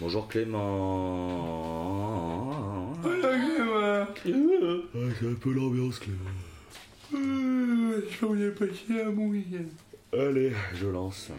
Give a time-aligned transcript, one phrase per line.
[0.00, 1.72] Bonjour Clément.
[3.04, 4.30] Ah, c'est
[5.26, 6.30] un peu l'ambiance Clément.
[7.12, 10.16] Je voulais passer à mon week-end.
[10.16, 11.32] Allez, je lance.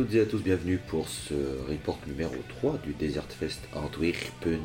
[0.00, 1.34] Toutes et à tous, bienvenue pour ce
[1.68, 4.58] report numéro 3 du Desert Fest Antwerpen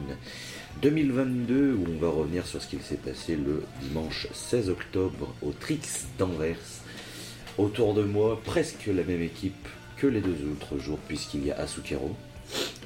[0.82, 5.52] 2022 où on va revenir sur ce qu'il s'est passé le dimanche 16 octobre au
[5.52, 6.56] Trix d'Anvers.
[7.58, 9.68] Autour de moi, presque la même équipe
[9.98, 12.16] que les deux autres jours puisqu'il y a Asukero.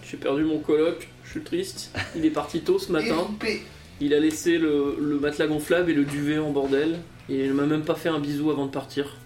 [0.10, 1.96] J'ai perdu mon coloc, je suis triste.
[2.16, 3.28] Il est parti tôt ce matin.
[4.02, 6.98] Il a laissé le, le matelas gonflable et le duvet en bordel.
[7.30, 9.18] Et il m'a même pas fait un bisou avant de partir.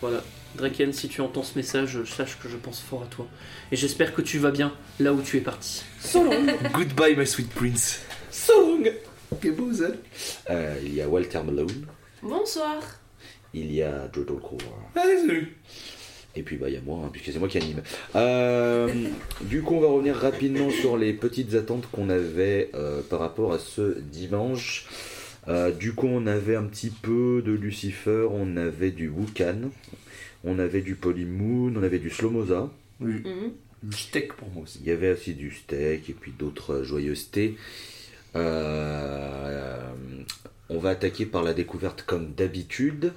[0.00, 0.22] Voilà.
[0.58, 3.26] Draken, si tu entends ce message, sache que je pense fort à toi.
[3.72, 5.84] Et j'espère que tu vas bien là où tu es parti.
[6.00, 8.00] So long Goodbye, my sweet prince.
[8.30, 8.84] So long
[9.40, 9.90] Quel beau ça.
[10.50, 11.86] Euh, il y a Walter Malone,
[12.22, 12.76] Bonsoir.
[13.54, 14.26] il y a Joe.
[14.96, 15.56] Allez, salut.
[16.36, 17.82] Et puis bah il y a moi, hein, puisque c'est moi qui anime.
[18.14, 18.88] Euh,
[19.42, 23.52] du coup on va revenir rapidement sur les petites attentes qu'on avait euh, par rapport
[23.52, 24.86] à ce dimanche.
[25.48, 29.70] Euh, du coup on avait un petit peu de Lucifer, on avait du Wukan,
[30.44, 32.70] on avait du Polymoon, on avait du Slomoza.
[33.00, 33.22] Oui.
[33.24, 33.52] Mhm.
[33.82, 34.80] Du steak pour moi aussi.
[34.82, 37.56] Il y avait aussi du steak et puis d'autres joyeusetés.
[38.34, 39.80] Euh,
[40.68, 43.12] on va attaquer par la découverte comme d'habitude.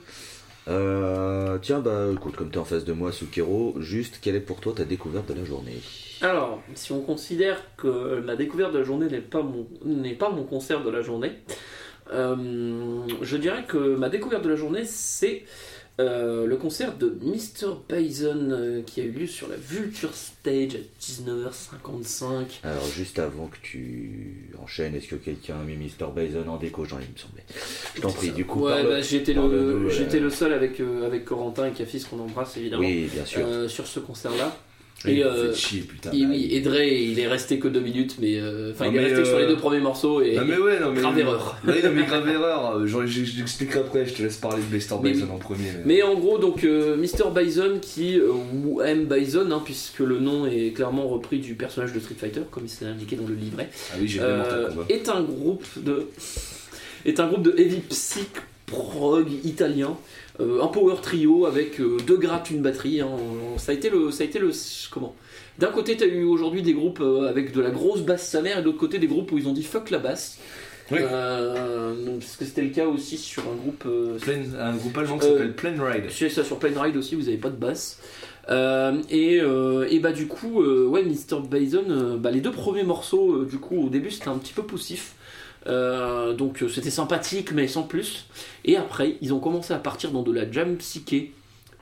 [0.68, 4.42] Euh, tiens, bah écoute, comme tu es en face de moi, Sukero, juste quelle est
[4.42, 5.82] pour toi ta découverte de la journée?
[6.22, 10.30] Alors, si on considère que ma découverte de la journée n'est pas mon, n'est pas
[10.30, 11.32] mon concert de la journée,
[12.14, 12.36] euh,
[13.22, 15.44] je dirais que ma découverte de la journée, c'est
[16.00, 17.76] euh, le concert de Mr.
[17.90, 22.60] Bison euh, qui a eu lieu sur la Vulture Stage à 19h55.
[22.64, 26.08] Alors, juste avant que tu enchaînes, est-ce que quelqu'un a mis Mr.
[26.16, 27.44] Bison en déco J'en ai, il me semblait.
[27.96, 31.06] Je t'en prie, du coup, Ouais, bah, j'étais le, euh, j'étais le seul avec, euh,
[31.06, 33.46] avec Corentin et Cafis qu'on embrasse évidemment Oui, bien sûr.
[33.70, 34.56] sur ce concert-là.
[35.08, 36.12] Et Et, euh, chier, putain.
[36.12, 39.00] Et oui, et Dre, il est resté que deux minutes, mais euh, enfin, il est
[39.00, 41.02] resté que sur les euh, deux premiers morceaux et Non mais ouais, non mais...
[41.02, 41.58] grave erreur.
[41.66, 42.76] Non mais grave erreur.
[42.78, 45.66] Euh, Genre, j- J'expliquerai après, je te laisse parler de Mais Bison en premier.
[45.86, 47.32] Mais en gros, donc euh, Mr.
[47.36, 48.32] Bison qui, euh,
[48.66, 49.06] ou M.
[49.06, 52.70] Bison, hein, puisque le nom est clairement repris du personnage de Street Fighter, comme il
[52.70, 56.08] s'est indiqué dans le livret, Ah oui, j'ai euh, est un groupe de
[57.06, 58.30] est un groupe de heavy psych
[58.68, 59.98] prog italien,
[60.31, 60.31] euh,
[60.62, 63.02] un power trio avec euh, deux grattes, une batterie.
[63.02, 63.10] hein.
[63.58, 64.52] Ça a été le, ça a été le
[64.92, 65.16] comment?
[65.60, 68.42] D'un côté, tu as eu aujourd'hui des groupes euh, avec de la grosse basse sa
[68.42, 70.40] mère, et de l'autre côté, des groupes où ils ont dit fuck la basse.
[70.92, 70.98] Oui.
[71.02, 75.18] Euh, parce que c'était le cas aussi sur un groupe euh, Plain- un groupe allemand
[75.18, 76.10] qui Euh, s'appelle Plain Ride.
[76.10, 78.00] sais ça sur Plane Ride aussi, vous avez pas de basse.
[78.50, 81.42] Euh, et, euh, et bah du coup, euh, ouais, Mr.
[81.50, 84.54] Bison, euh, bah, les deux premiers morceaux, euh, du coup, au début c'était un petit
[84.54, 85.14] peu poussif.
[85.68, 88.26] Euh, donc euh, c'était sympathique, mais sans plus.
[88.66, 91.34] Et après, ils ont commencé à partir dans de la jam psyché.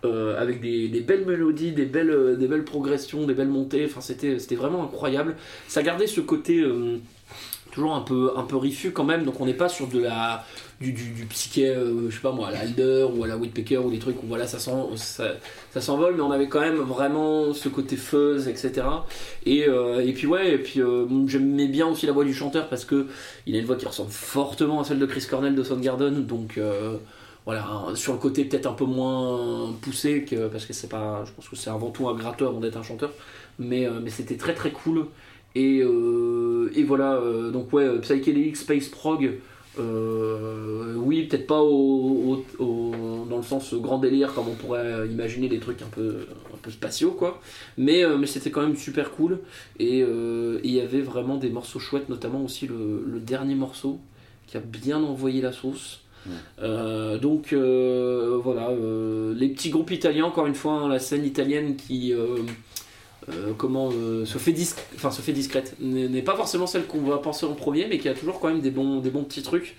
[0.06, 5.36] euh, avec des, belles mélodies, des belles, progressions, des belles montées, enfin c'était vraiment incroyable.
[5.68, 6.66] Ça gardait ce côté
[7.72, 10.46] toujours un peu, un peu rifu quand même, donc on n'est pas sur de la,
[10.82, 13.78] du, du, psyché, euh, je sais pas moi, à la Alder ou à la Whitpecker
[13.78, 15.34] ou des trucs où voilà, ça s'en- ça,
[15.72, 18.88] ça s'envole, mais on avait quand même vraiment ce côté fuzz, etc.
[19.46, 22.70] Et, euh, et puis ouais, et puis euh, j'aimais bien aussi la voix du chanteur
[22.70, 23.08] parce que
[23.46, 26.58] il a une voix qui ressemble fortement à celle de Chris Cornell de Soundgarden, donc
[27.46, 27.66] voilà,
[27.96, 31.50] sur le côté peut-être un peu moins poussé, que, parce que c'est pas, je pense
[31.50, 33.12] que c'est avant tout un gratteur avant d'être un chanteur,
[33.58, 35.08] mais, mais c'était très très cool.
[35.56, 37.20] Et, et voilà,
[37.52, 39.40] donc ouais, Psychedelic Space Prog,
[39.80, 45.08] euh, oui, peut-être pas au, au- au- dans le sens grand délire comme on pourrait
[45.08, 47.42] imaginer des trucs un peu, un peu spatiaux, quoi.
[47.78, 49.40] Mais, euh, mais c'était quand même super cool.
[49.80, 53.56] Et euh, et il y avait vraiment des morceaux chouettes, notamment aussi le, le dernier
[53.56, 54.00] morceau
[54.48, 56.02] qui a bien envoyé la sauce.
[57.22, 58.72] Donc voilà,
[59.36, 62.14] les petits groupes italiens, encore une fois, hein, la scène italienne qui
[63.27, 67.18] euh, euh, comment euh, se se fait discrète, n'est n'est pas forcément celle qu'on va
[67.18, 69.75] penser en premier, mais qui a toujours quand même des bons des bons petits trucs.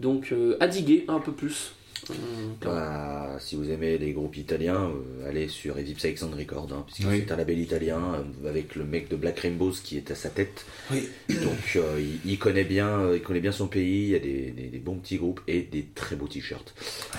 [0.00, 1.72] Donc euh, à diguer un peu plus.
[2.04, 2.54] Clairement.
[2.60, 7.08] Bah, si vous aimez les groupes italiens, euh, allez sur Evip Sound Record, hein, puisque
[7.10, 7.22] Oui.
[7.26, 8.00] c'est un label italien
[8.44, 10.64] euh, avec le mec de Black Rainbows qui est à sa tête.
[10.90, 11.08] Oui.
[11.28, 14.04] Donc euh, il, il connaît bien, euh, il connaît bien son pays.
[14.04, 16.74] Il y a des, des- des bons petits groupes et des très beaux t-shirts.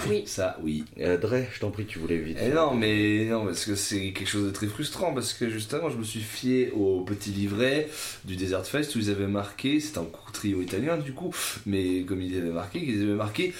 [0.09, 0.23] Oui.
[0.25, 0.83] Ça, oui.
[0.99, 2.37] Euh, Dre, je t'en prie, tu voulais vite.
[2.41, 5.13] Eh non, mais non, parce que c'est quelque chose de très frustrant.
[5.13, 7.87] Parce que justement, je me suis fié au petit livret
[8.25, 11.33] du Desert Fest où ils avaient marqué, c'était un trio italien du coup,
[11.65, 13.53] mais comme ils avaient marqué, ils avaient marqué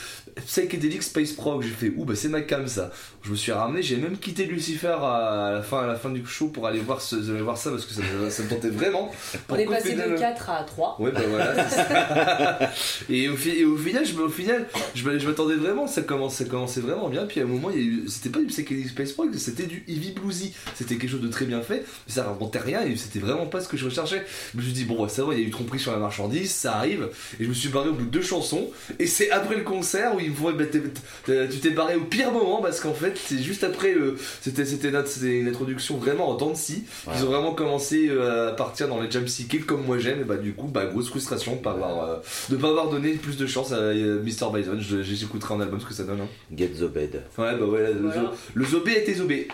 [0.46, 1.62] Psychedelic Space Prog.
[1.64, 2.92] J'ai fait, ouh, bah c'est ma cam ça.
[3.24, 6.26] Je me suis ramené, j'ai même quitté Lucifer à la fin, à la fin du
[6.26, 8.70] show pour aller voir, ce, aller voir ça parce que ça, me- ça me tentait
[8.70, 9.12] vraiment.
[9.50, 10.98] On est passé de 4 à 3.
[11.00, 11.70] Ouais, bah voilà.
[11.70, 12.60] ça.
[13.10, 16.50] et, au, fi- et au final, je, au final, je, m'attendais vraiment, ça commençait, ça
[16.50, 17.26] commençait vraiment bien.
[17.26, 17.70] Puis à un moment,
[18.08, 20.54] c'était pas du Psychedelic Space Prog, c'était du Heavy Bluesy.
[20.76, 23.62] C'était quelque chose de très bien fait, mais ça racontait rien et c'était vraiment pas
[23.62, 24.26] ce que je recherchais.
[24.54, 26.52] Je me suis dit, bon, ça va, il y a eu tromperie sur la marchandise,
[26.66, 27.10] ça arrive.
[27.40, 28.70] Et je me suis barré au bout de deux chansons.
[29.00, 32.32] Et c'est après le concert où ils me font, bah, tu t'es barré au pire
[32.32, 34.16] moment parce qu'en fait, c'est juste après le.
[34.42, 36.84] C'était, c'était, notre- c'était une introduction vraiment en temps de scie.
[37.08, 37.14] Ouais.
[37.18, 40.22] Ils ont vraiment commencé euh, à partir dans les jam psyché comme moi j'aime.
[40.22, 42.16] Et bah, du coup, bah, grosse frustration de pas avoir, euh,
[42.50, 44.52] de pas avoir donné plus de chance à euh, Mr.
[44.54, 44.78] Bison.
[44.80, 46.22] Je- J'écouterai en album ce que ça donne.
[46.22, 46.28] hein.
[46.56, 47.22] Get the bed.
[47.38, 48.22] Ouais, bah ouais, le, Voilà.
[48.22, 49.48] zo- le Zobé a été Zobé.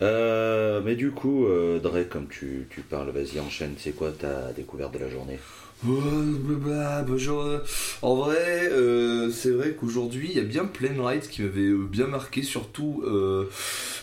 [0.00, 3.74] Euh, mais du coup, euh, Dre, comme tu, tu parles, vas-y, enchaîne.
[3.78, 5.38] C'est quoi ta découverte de la journée?
[5.88, 6.34] Euh,
[8.02, 11.84] en vrai, euh, c'est vrai qu'aujourd'hui, il y a bien Plain Ride qui m'avait euh,
[11.84, 13.46] bien marqué, surtout euh,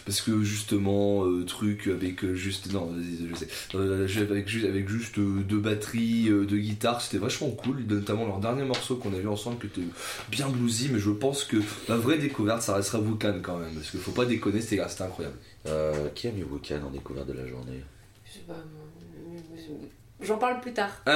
[0.06, 2.74] parce que justement, euh, truc avec juste.
[2.74, 2.92] Non,
[3.32, 3.48] je sais.
[3.76, 8.64] Euh, avec, juste, avec juste deux batteries, deux guitares, c'était vachement cool, notamment leur dernier
[8.66, 9.88] morceau qu'on a vu ensemble qui était
[10.30, 13.90] bien bluesy, mais je pense que la vraie découverte, ça restera Vulcan quand même, parce
[13.92, 15.38] qu'il faut pas déconner, c'était c'était incroyable.
[15.68, 17.84] euh, Qui a mis Wukan en découverte de la journée?
[18.26, 18.79] Je sais pas, moi,
[20.22, 20.90] J'en parle plus tard.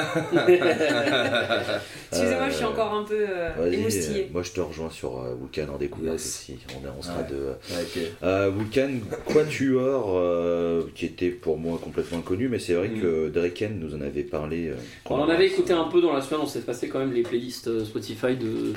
[2.12, 5.68] Excusez-moi, je suis encore un peu euh, euh, moi je te rejoins sur euh, Wukan
[5.74, 6.26] en découverte Yes.
[6.26, 6.58] aussi.
[6.70, 7.26] On, est- on sera Ouais.
[7.30, 7.48] deux.
[7.48, 8.00] Ouais, ok.
[8.24, 8.92] Euh, Wukan
[9.28, 13.02] Quatuor, euh, qui était pour moi complètement inconnu, mais c'est vrai Mm.
[13.02, 14.70] que Draken nous en avait parlé.
[14.70, 14.76] euh,
[15.10, 17.24] On en avait écouté un peu dans la semaine, on s'est passé quand même les
[17.24, 18.74] playlists euh, Spotify de,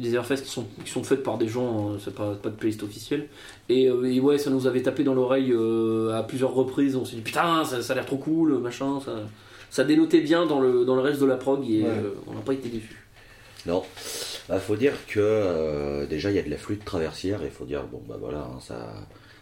[0.00, 2.82] Desertfest qui sont, qui sont faites par des gens, euh, c'est pas, pas de playlist
[2.82, 3.28] officielle.
[3.68, 6.96] Et, euh, et ouais, ça nous avait tapé dans l'oreille euh, à plusieurs reprises.
[6.96, 8.98] On s'est dit putain, ça, ça a l'air trop cool, machin.
[9.04, 9.12] Ça,
[9.70, 11.88] ça dénotait bien dans le, dans le reste de la prog et Ouais.
[11.88, 13.04] euh, on n'a pas été déçus.
[13.66, 13.84] Non.
[14.48, 17.66] Bah, faut dire que euh, déjà il y a de la flûte traversière et faut
[17.66, 18.94] dire bon bah voilà hein, ça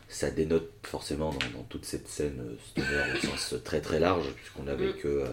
[0.09, 4.27] ça dénote forcément dans, dans toute cette scène euh, stoner au sens très très large
[4.35, 4.97] puisqu'on avait Mm.
[5.03, 5.27] que euh,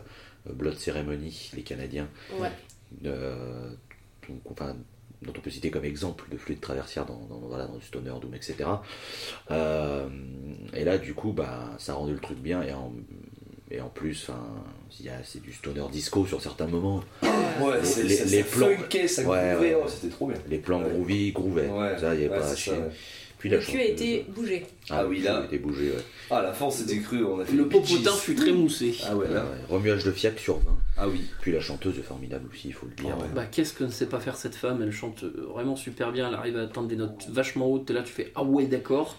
[0.53, 2.07] Blood Ceremony les Canadiens
[2.39, 2.51] Ouais.
[3.05, 3.69] euh,
[4.27, 4.75] donc, enfin,
[5.21, 8.11] dont on peut citer comme exemple de flûte traversière dans, dans, voilà, dans du stoner
[8.21, 8.65] doom etc
[9.51, 10.07] Euh,
[10.73, 12.93] et là du coup bah ça a rendu le truc bien et en
[13.73, 14.29] et en plus,
[15.01, 17.03] y a- c'est du stoner disco sur certains moments.
[17.23, 17.29] Ouais,
[17.97, 19.81] Les- les- ça- les ça plans- funkait, ça Ouais, groovait, ouais.
[19.85, 20.37] oh, c'était trop bien.
[20.49, 21.67] Les plans groovy groovaient.
[21.69, 22.73] Ouais, ça, il n'y avait ouais, pas à chier.
[22.73, 22.91] ça, ouais.
[23.39, 24.65] Puis Le la cul a été bougé.
[24.89, 25.39] Ah oui, oui, là.
[25.39, 25.45] là.
[25.45, 26.03] était bougé, ouais.
[26.31, 28.95] Ah, la fin, c'était cru, on a fait Le popotin fut très moussé.
[29.05, 29.41] Ah ouais, là.
[29.41, 29.57] ouais.
[29.75, 30.77] Remuage de fiac sur 20.
[30.95, 31.23] Ah oui.
[31.41, 33.13] Puis la chanteuse est formidable aussi, il faut le dire.
[33.17, 33.27] Ah ouais.
[33.35, 34.81] Bah, qu'est-ce que ne sait pas faire cette femme?
[34.81, 37.89] Elle chante euh, vraiment super bien, elle arrive à atteindre des notes vachement hautes.
[37.89, 39.17] Et là, tu fais Ah ouais, d'accord.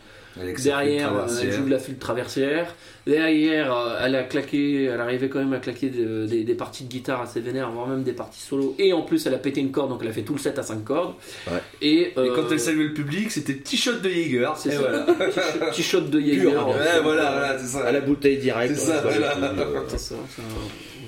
[0.65, 2.75] Derrière, euh, elle joue de la flûte traversière.
[3.07, 6.85] Derrière, euh, elle a claqué, elle arrivait quand même à claquer de- des, des parties
[6.85, 8.75] de guitare assez vénères, voire même des parties solo.
[8.79, 10.59] Et en plus, elle a pété une corde, donc elle a fait tout le set
[10.59, 11.15] à 5 cordes.
[11.47, 11.59] Ouais.
[11.83, 14.57] Et, Et euh, quand elle saluait le public, c'était petit shot de Jaeger.
[14.57, 14.79] C'est ça.
[14.81, 15.01] voilà.
[15.71, 16.51] petit, shot de Jaeger.
[16.51, 17.85] Pur, Ouais, voilà, voilà, c'est ça.
[17.85, 18.75] À la bouteille directe.
[18.77, 19.35] C'est ça, voilà.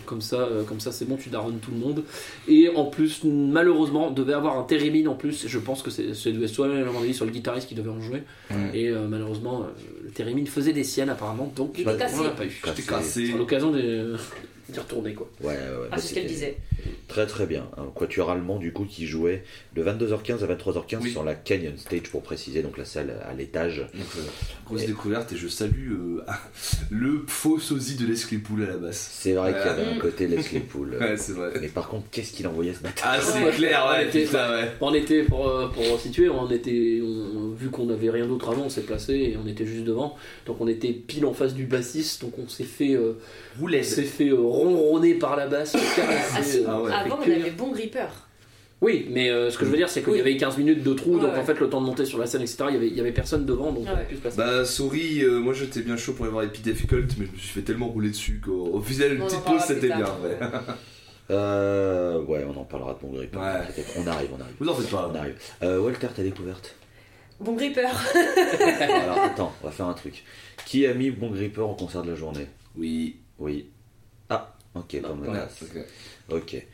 [0.06, 2.02] Comme ça, euh, comme ça c'est bon, tu daronnes tout le monde.
[2.48, 5.46] Et en plus, malheureusement, devait avoir un Térémine en plus.
[5.46, 6.68] Je pense que c'est c'est devait soit
[7.12, 8.22] sur le guitariste qui devait en jouer.
[8.72, 9.66] Et euh, malheureusement, euh,
[10.04, 11.84] le Térémine faisait des siennes apparemment, donc Il
[12.20, 12.60] on l'a pas eu.
[12.86, 13.32] Cassé.
[13.32, 14.16] À l'occasion de-
[14.68, 15.28] d'y retourner quoi.
[15.42, 15.56] Ouais, ouais,
[15.90, 16.56] Ah, mais c'est ce qu'elle disait.
[17.08, 17.68] Très très bien.
[17.76, 19.42] Un quatuor allemand du coup qui jouait
[19.74, 21.10] de 22h15 à 23h15 Oui.
[21.10, 23.80] sur la Canyon Stage pour préciser, donc la salle à l'étage.
[23.94, 24.20] Euh,
[24.66, 26.22] grosse Et- découverte et je salue euh,
[26.90, 29.08] le faux sosie de l'Esclipoul à la basse.
[29.20, 30.00] C'est vrai qu'il y avait un Mm.
[30.00, 30.96] côté Leslie Pool.
[31.00, 31.52] Ouais, c'est vrai.
[31.60, 33.50] Mais par contre, qu'est-ce qu'il envoyait ce bâtard Ah, c'est Ouais.
[33.52, 34.68] clair, ouais, On était- putain, ouais.
[34.80, 38.62] On était, pour, euh, pour situer, on était, on- vu qu'on n'avait rien d'autre avant,
[38.64, 40.16] on s'est placé et on était juste devant.
[40.46, 43.14] Donc on était pile en face du bassiste, donc on s'est fait, euh,
[43.56, 43.84] on Roulette.
[43.84, 46.92] s'est fait ronronner par la basse, Ah si, euh, Ah ouais.
[46.92, 48.06] avant on avait bon gripper.
[48.82, 50.18] Oui, mais euh, ce que je veux dire, c'est qu'il Oui.
[50.18, 51.38] y avait 15 minutes de trou, Ouais, donc ouais.
[51.38, 53.00] en fait, le temps de monter sur la scène, etc., il y avait, il y
[53.00, 54.04] avait personne devant, donc Ah on a ouais.
[54.06, 54.36] pu se passer.
[54.36, 57.48] Bah, sorry, euh, moi j'étais bien chaud pour aller voir Difficult, mais je me suis
[57.48, 60.04] fait tellement rouler dessus qu'au au final, une On petite pause c'était bien.
[61.30, 63.34] Euh, ouais, on en parlera de mon grip.
[63.34, 63.40] Ouais.
[63.96, 64.54] On arrive, on arrive.
[64.60, 65.10] Vous en faites pas.
[65.12, 65.34] On arrive.
[65.62, 66.76] Euh, Walter, ta découverte?
[67.40, 67.80] Bon gripper.
[68.80, 70.22] Alors attends, on va faire un truc.
[70.66, 72.46] Qui a mis Bon Gripper en concert de la journée?
[72.76, 73.16] Oui.
[73.40, 73.66] Oui.
[74.76, 75.62] Ok, Non, pas Ouais, menace.
[75.62, 75.82] ok.
[76.36, 76.66] Ok.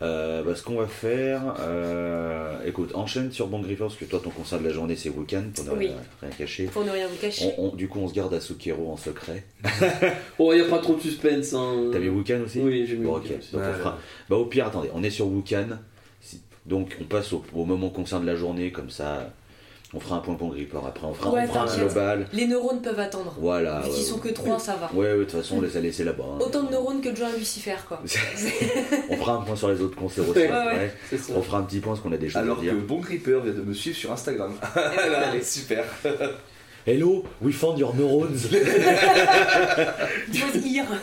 [0.00, 4.30] Euh, bah, ce qu'on va faire, euh, écoute, enchaîne sur Bon parce que toi ton
[4.30, 5.86] concert de la journée c'est Wukan pour ne Oui.
[5.88, 6.64] rien, rien cacher.
[6.64, 7.54] Pour ne rien vous cacher.
[7.58, 9.44] On- on- du coup on se garde à Sukiro en secret.
[10.40, 11.52] Oh, il n'y a pas trop de suspense.
[11.54, 11.90] Hein.
[11.92, 13.38] T'as vu Wukan aussi Oui, j'ai vu Bon, Wukan ok.
[13.38, 13.52] aussi.
[13.52, 15.68] Donc, on Ouais, fera- Bah au pire, attendez, on est sur Wukan.
[16.20, 19.32] Si- Donc on passe au, au moment concert de la journée, comme ça
[19.94, 20.78] on fera un point Bon Gripper.
[20.86, 22.26] Après on fera, Ouais, on fera un global.
[22.32, 23.34] Les neurones peuvent attendre.
[23.38, 23.80] Voilà.
[23.80, 24.90] Vu ouais, qu'ils sont que 3, ça va.
[24.94, 26.24] Ouais, ouais, de toute façon on les a laissés là-bas.
[26.34, 26.38] hein.
[26.40, 28.00] Autant de neurones que de gens à Lucifer, quoi.
[29.10, 30.40] on fera un point sur les autres concerts aussi.
[31.34, 32.74] On fera un petit point parce qu'on a des choses Alors à que dire.
[32.86, 34.52] Bon Gripper vient de me suivre sur Instagram.
[34.74, 35.84] Là, super.
[36.84, 38.48] Hello, we found your neurons.
[38.50, 38.58] Dire?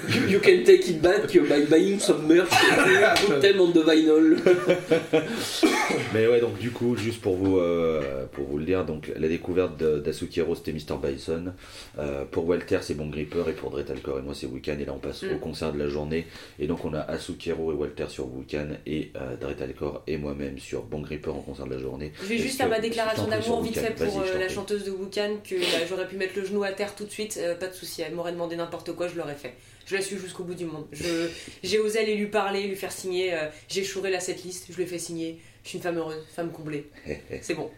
[0.10, 2.50] You, you can take it back by buying some merch.
[3.26, 4.36] Put them on the vinyl.
[6.14, 9.28] Mais ouais, donc du coup, juste pour vous, euh, pour vous le dire, donc la
[9.30, 10.98] découverte d'Asukiro c'était Mr.
[11.02, 11.54] Bison.
[11.98, 13.44] Euh, pour Walter, c'est Bon Gripper.
[13.48, 14.82] Et pour Dretalcore et moi, c'est Weekend.
[14.82, 15.36] Et là, on passe Mm.
[15.36, 16.28] au concert de la journée.
[16.60, 18.78] Et donc, on a Asukiro et Walter sur Weekend.
[18.86, 22.12] Et euh, Dretalcore et moi-même sur Bon Gripper en concert de la journée.
[22.22, 23.88] Je vais juste à ma déclaration d'amour vite Wukan.
[23.96, 25.56] fait pour euh, la chanteuse de Wukan que
[25.88, 28.14] j'aurais pu mettre le genou à terre tout de suite, euh, pas de souci, elle
[28.16, 29.54] m'aurait demandé n'importe quoi, je l'aurais fait.
[29.86, 30.86] Je la suis jusqu'au bout du monde.
[30.92, 31.28] Je-
[31.64, 34.84] J'ai osé aller lui parler, lui faire signer, euh, j'ai chouré la setlist, je lui
[34.84, 35.40] ai fait signer.
[35.64, 36.86] Je suis une femme heureuse, femme comblée.
[37.42, 37.70] C'est bon.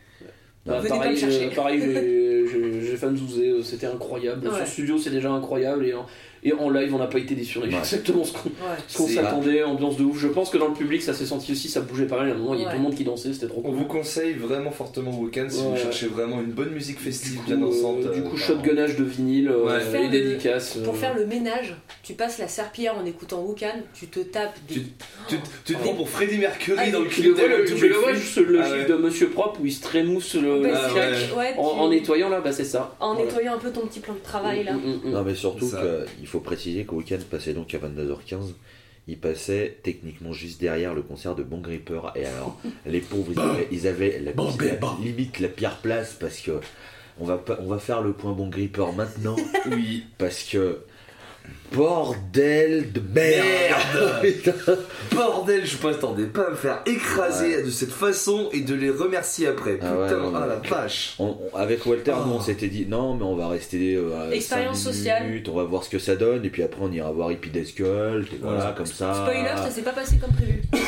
[0.65, 1.45] Bah, Venez pas pareil, me chercher.
[1.45, 4.47] euh, pareil, j'ai- fan Zouzé, c'était incroyable.
[4.47, 4.55] Ouais.
[4.57, 5.85] Sur studio, c'est déjà incroyable.
[5.87, 5.93] Et
[6.43, 7.57] et en live, on n'a pas été déçus.
[7.59, 7.77] On a eu Ouais.
[7.79, 8.77] exactement ce qu'on Ouais.
[8.87, 9.63] C'est- s'attendait.
[9.63, 10.17] Ambiance de ouf.
[10.19, 11.67] Je pense que dans le public, ça s'est senti aussi.
[11.69, 12.29] Ça bougeait pas mal.
[12.29, 13.33] À un moment, il y a tout le monde qui dansait.
[13.33, 13.75] C'était trop On cool.
[13.79, 17.99] vous conseille vraiment fortement Weekend si vous cherchez vraiment une bonne musique festive bien dansante.
[18.05, 19.77] euh, du euh, coup, bah, shotgunnage de vinyle euh, Ouais.
[19.77, 20.77] et Faire le- dédicaces.
[20.83, 24.57] Pour euh, faire le ménage, tu passes la serpillière en écoutant Wukan, tu te tapes
[24.67, 24.73] des.
[24.75, 24.81] Tu,
[25.27, 28.37] tu, tu te prends pour Freddie Mercury Ah, dans le clip de le, vois juste
[28.37, 28.85] le Ah gif ouais.
[28.85, 31.89] de Monsieur Propre où il se trémousse le, Bah, le Ah ouais, en, tu- en
[31.89, 32.95] nettoyant là, bah c'est ça.
[32.99, 33.25] en Voilà.
[33.29, 34.73] nettoyant un peu ton petit plan de travail là.
[34.73, 35.11] Mm, mm, mm.
[35.11, 38.53] Non, mais surtout qu'il faut préciser qu'au week-end passait donc à 22h15.
[39.07, 42.01] Il passait techniquement juste derrière le concert de Bon Gripper.
[42.15, 44.95] Et alors, les pauvres, ils avaient, ils avaient la, Bon, la- bon.
[45.03, 46.59] limite la pire place parce que
[47.19, 49.35] on va, on va faire le point Bon Gripper maintenant.
[49.71, 50.03] Oui.
[50.17, 50.81] Parce que.
[51.73, 54.25] Bordel de merde!
[55.15, 59.47] Bordel, je m'attendais pas à me faire écraser de cette façon et de les remercier
[59.47, 59.79] après.
[59.81, 61.15] Ah Putain, ouais, non, ah la vache.
[61.17, 62.41] On- on- avec Walter, nous on Oh.
[62.41, 63.95] s'était dit non, mais on va rester.
[63.95, 65.27] Euh, à Expérience cinq sociale.
[65.27, 67.49] minutes, on va voir ce que ça donne, et puis après on ira voir Hippie
[67.49, 68.73] Death Cult, et voilà, Ouais.
[68.75, 69.13] comme ça.
[69.13, 70.61] Spoiler, ça s'est pas passé comme prévu.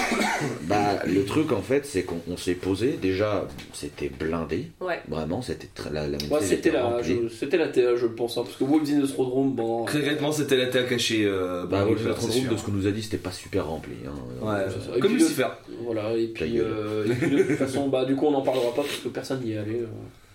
[0.63, 2.97] Bah, le truc en fait, c'est qu'on on s'est posé.
[3.01, 4.71] Déjà, c'était blindé.
[4.81, 4.99] Ouais.
[5.07, 5.69] Vraiment, c'était.
[5.91, 8.63] La, la Ouais, c'était était la, je- c'était la TA, je pense, hein, parce que
[8.65, 9.85] Wolves in the Strodrome, bon.
[9.85, 11.25] Concrètement, c'était la terre cachée.
[11.25, 13.93] Euh, Bah, Bon notre groupe, de ce qu'on nous a dit, c'était pas super rempli.
[14.07, 14.45] hein.
[14.45, 15.47] Ouais, comme Lucifer.
[15.83, 16.65] Voilà, et Ta puis, gueule.
[16.67, 19.07] euh, et puis de toute façon, bah, du coup, on n'en parlera pas parce que
[19.09, 19.79] personne n'y est allé.
[19.81, 19.87] euh.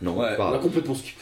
[0.02, 0.36] Non, Ouais.
[0.36, 1.16] pas On a complètement skip.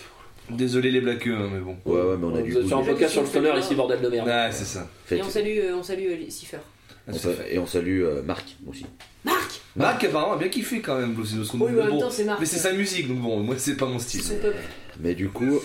[0.50, 1.76] Désolé les blagueux, hein, mais bon.
[1.84, 4.08] Ouais, ouais, mais on a du sur un podcast sur le stoner ici, bordel de
[4.08, 4.28] merde.
[4.30, 4.88] Ah, c'est ça.
[5.10, 6.58] Et on salue, euh, on salue Lucifer.
[7.08, 7.12] Ah.
[7.50, 8.84] Et on salue Marc aussi.
[9.24, 11.14] Marc Marc apparemment a bien kiffé quand même.
[11.18, 12.40] Oui, mais en même temps, c'est Marc.
[12.40, 14.22] mais c'est sa musique, donc bon, moi c'est pas mon style.
[15.00, 15.60] Mais du coup,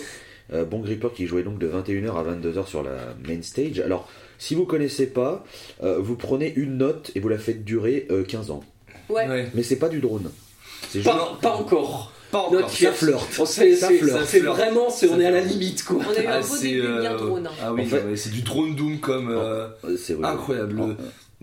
[0.52, 3.80] euh, Bon Gripper qui jouait donc de 21h à 22h sur la main stage.
[3.80, 5.44] Alors, si vous connaissez pas,
[5.82, 8.62] euh, vous prenez une note et vous la faites durer euh, 15 ans.
[9.08, 9.26] Ouais.
[9.28, 9.48] Ouais.
[9.54, 10.30] Mais c'est pas du drone.
[10.90, 11.06] C'est juste.
[11.10, 12.12] Pas, pas encore.
[12.30, 12.52] Pas encore.
[12.52, 13.44] Notre Ça flirte.
[14.26, 15.98] C'est vraiment, on est à la limite quoi.
[16.06, 17.46] On a eu Ah, un beau c'est, début euh, bien drone.
[17.46, 17.50] hein.
[17.62, 19.68] Ah oui, En fait- ouais, c'est du drone doom comme euh,
[19.98, 20.76] C'est incroyable.
[20.80, 20.92] Oh.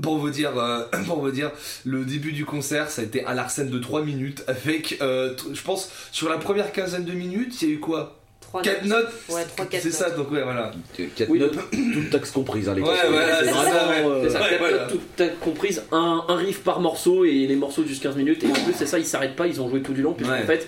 [0.02, 1.52] Pour vous dire, euh, pour vous dire,
[1.86, 5.62] le début du concert, ça a été à l'arsène de 3 minutes avec, euh, je
[5.62, 8.19] pense, sur la première quinzaine de minutes, il y a eu quoi?
[8.50, 9.04] Trois 4 notes.
[9.04, 10.18] notes Ouais, trois, quatre C'est ça, notes.
[10.18, 10.72] donc ouais, voilà.
[11.16, 11.38] Quatre Oui.
[11.40, 14.06] notes, toutes taxes comprises, hein, les Ouais, voilà, C'est ça, ouais.
[14.06, 14.78] euh, ça, Ouais, t'as- voilà.
[14.88, 18.44] tout- t'as comprise un, un riff par morceau et les morceaux durent 15 minutes.
[18.44, 20.14] Et en plus, c'est ça, ils s'arrêtent pas, ils ont joué tout du long.
[20.14, 20.46] Puisqu'en Ouais.
[20.46, 20.68] fait,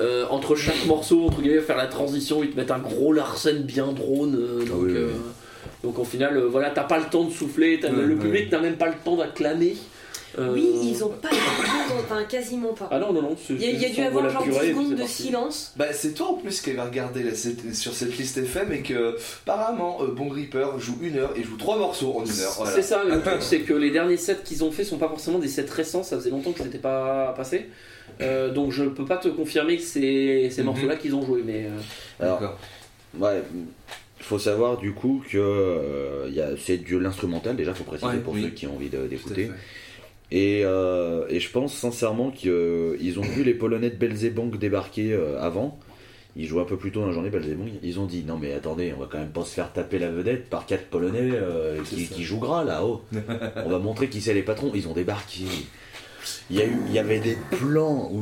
[0.00, 3.62] euh, entre chaque morceau, entre guillemets, faire la transition, ils te mettent un gros Larsen
[3.62, 4.36] bien drone.
[4.38, 4.96] euh, donc, oui, oui.
[4.98, 5.08] euh,
[5.82, 8.20] donc au final, euh, voilà, t'as pas le temps de souffler, Ouais, le ouais.
[8.20, 9.74] public n'a même pas le temps d'acclamer.
[10.38, 11.28] Euh, Oui, ils ont pas
[12.04, 12.88] enfin quasiment pas.
[12.90, 13.36] Ah non, non, non.
[13.50, 15.72] Il y a, y dû avoir genre 10 purée, et puis secondes de silence.
[15.76, 18.82] Bah, c'est toi en plus qui avait regardé la- cette- sur cette liste FM et
[18.82, 22.54] que apparemment euh, Bon Gripper joue une heure et joue trois morceaux en une heure.
[22.56, 22.72] Voilà.
[22.74, 25.38] C'est ça, le truc, c'est que les derniers sets qu'ils ont fait sont pas forcément
[25.38, 27.66] des sets récents, ça faisait longtemps qu'ils n'étaient pas passés.
[28.20, 30.66] Euh, donc je peux pas te confirmer que c'est ces Mhm.
[30.66, 31.78] morceaux-là qu'ils ont joué, mais euh,
[32.20, 32.58] Alors,
[33.18, 33.42] ouais,
[34.20, 38.10] faut savoir du coup que euh, il y a- c'est de l'instrumental déjà, faut préciser
[38.12, 38.42] Ouais, pour oui.
[38.44, 39.50] ceux qui ont envie de- Tout à d'écouter.
[40.34, 45.38] Et, euh, et je pense sincèrement qu'ils ont vu les Polonais de Belzebong débarquer euh,
[45.38, 45.78] avant.
[46.36, 47.68] Ils jouaient un peu plus tôt dans la journée, Belzebong.
[47.82, 50.10] Ils ont dit non mais attendez, on va quand même pas se faire taper la
[50.10, 53.02] vedette par quatre Polonais euh, qui, jouent gras là-haut.
[53.56, 54.72] on va montrer qui c'est les patrons.
[54.74, 55.44] Ils ont débarqué.
[56.48, 58.20] Il y, a eu, il y avait des plans où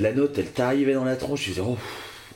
[0.00, 1.44] la note elle t'arrivait dans la tronche.
[1.44, 1.76] Tu disais oh,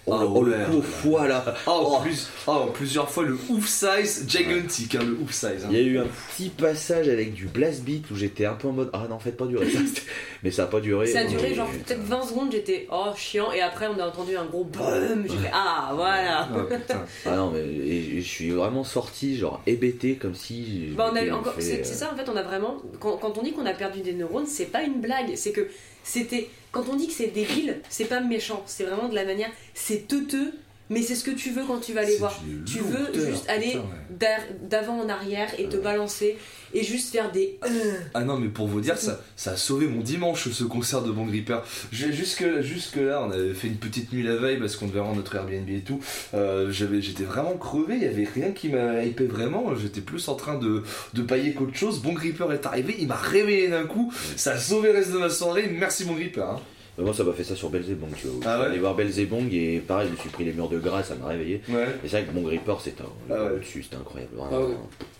[0.07, 0.43] Oh, Ah le, oh,
[0.77, 1.43] le foie là.
[1.67, 2.01] Ah, en Oh.
[2.03, 5.65] plus, ah, plusieurs fois le ouf size gigantic, hein, le ouf size.
[5.65, 5.69] hein.
[5.71, 6.07] Il y a eu un
[6.37, 9.37] petit passage avec du blast beat où j'étais un peu en mode ah non faites
[9.39, 9.79] pas durer ça.
[10.43, 11.07] mais ça a pas duré.
[11.07, 14.37] Ça a duré genre peut-être 20 secondes, j'étais oh chiant, et après on a entendu
[14.37, 16.49] un gros boom, j'ai fait ah voilà.
[16.53, 17.05] Ah.
[17.25, 20.89] Ah non mais et- et je suis vraiment sorti genre hébété comme si.
[20.97, 22.43] Bah, on a m'étais eu encore, fait, c'est euh, c'est ça en fait, on a
[22.43, 22.77] vraiment.
[23.01, 25.67] Quand, quand on dit qu'on a perdu des neurones, c'est pas une blague, c'est que
[26.05, 26.49] c'était.
[26.71, 29.51] Quand on dit que c'est débile, c'est pas méchant, c'est vraiment de la manière.
[29.75, 30.53] C'est teuteux,
[30.91, 32.41] mais c'est ce que tu veux quand tu vas aller C'est voir.
[32.67, 34.27] Tu veux juste aller ouais.
[34.69, 36.37] d'avant en arrière et te balancer
[36.73, 37.59] et juste faire des.
[37.65, 37.69] euh.
[38.15, 41.11] Ah non, mais pour vous dire, ça, ça a sauvé mon dimanche ce concert de
[41.13, 41.59] Bon Gripper.
[41.93, 45.17] Jusque, jusque là, on avait fait une petite nuit la veille parce qu'on devait rendre
[45.17, 46.01] notre Airbnb et tout.
[46.35, 49.75] Euh, j'avais- J'étais vraiment crevé, il y avait rien qui m'a hypé vraiment.
[49.77, 50.83] J'étais plus en train de,
[51.15, 52.01] de pailler qu'autre chose.
[52.03, 54.13] Bon Gripper est arrivé, il m'a réveillé d'un coup.
[54.37, 55.69] Ça a sauvé le reste de ma soirée.
[55.71, 56.43] Merci Bon Gripper.
[56.43, 56.61] hein.
[56.97, 58.41] Mais moi ça m'a fait ça sur Belzebong tu vois.
[58.47, 61.03] Ah ouais Aller voir Belzebong et pareil je me suis pris les murs de gras
[61.03, 61.61] ça m'a réveillé.
[61.69, 61.87] Ouais.
[62.05, 63.59] Et c'est vrai que mon gripper c'était Ah ouais.
[63.59, 64.33] dessus c'était incroyable.
[64.41, 64.57] Ah.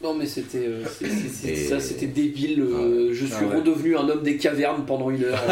[0.03, 0.83] Non mais c'était euh,
[1.45, 2.61] Et- ça c'était débile.
[2.63, 3.57] euh, je suis Ah ouais.
[3.57, 5.39] redevenu un homme des cavernes pendant une heure.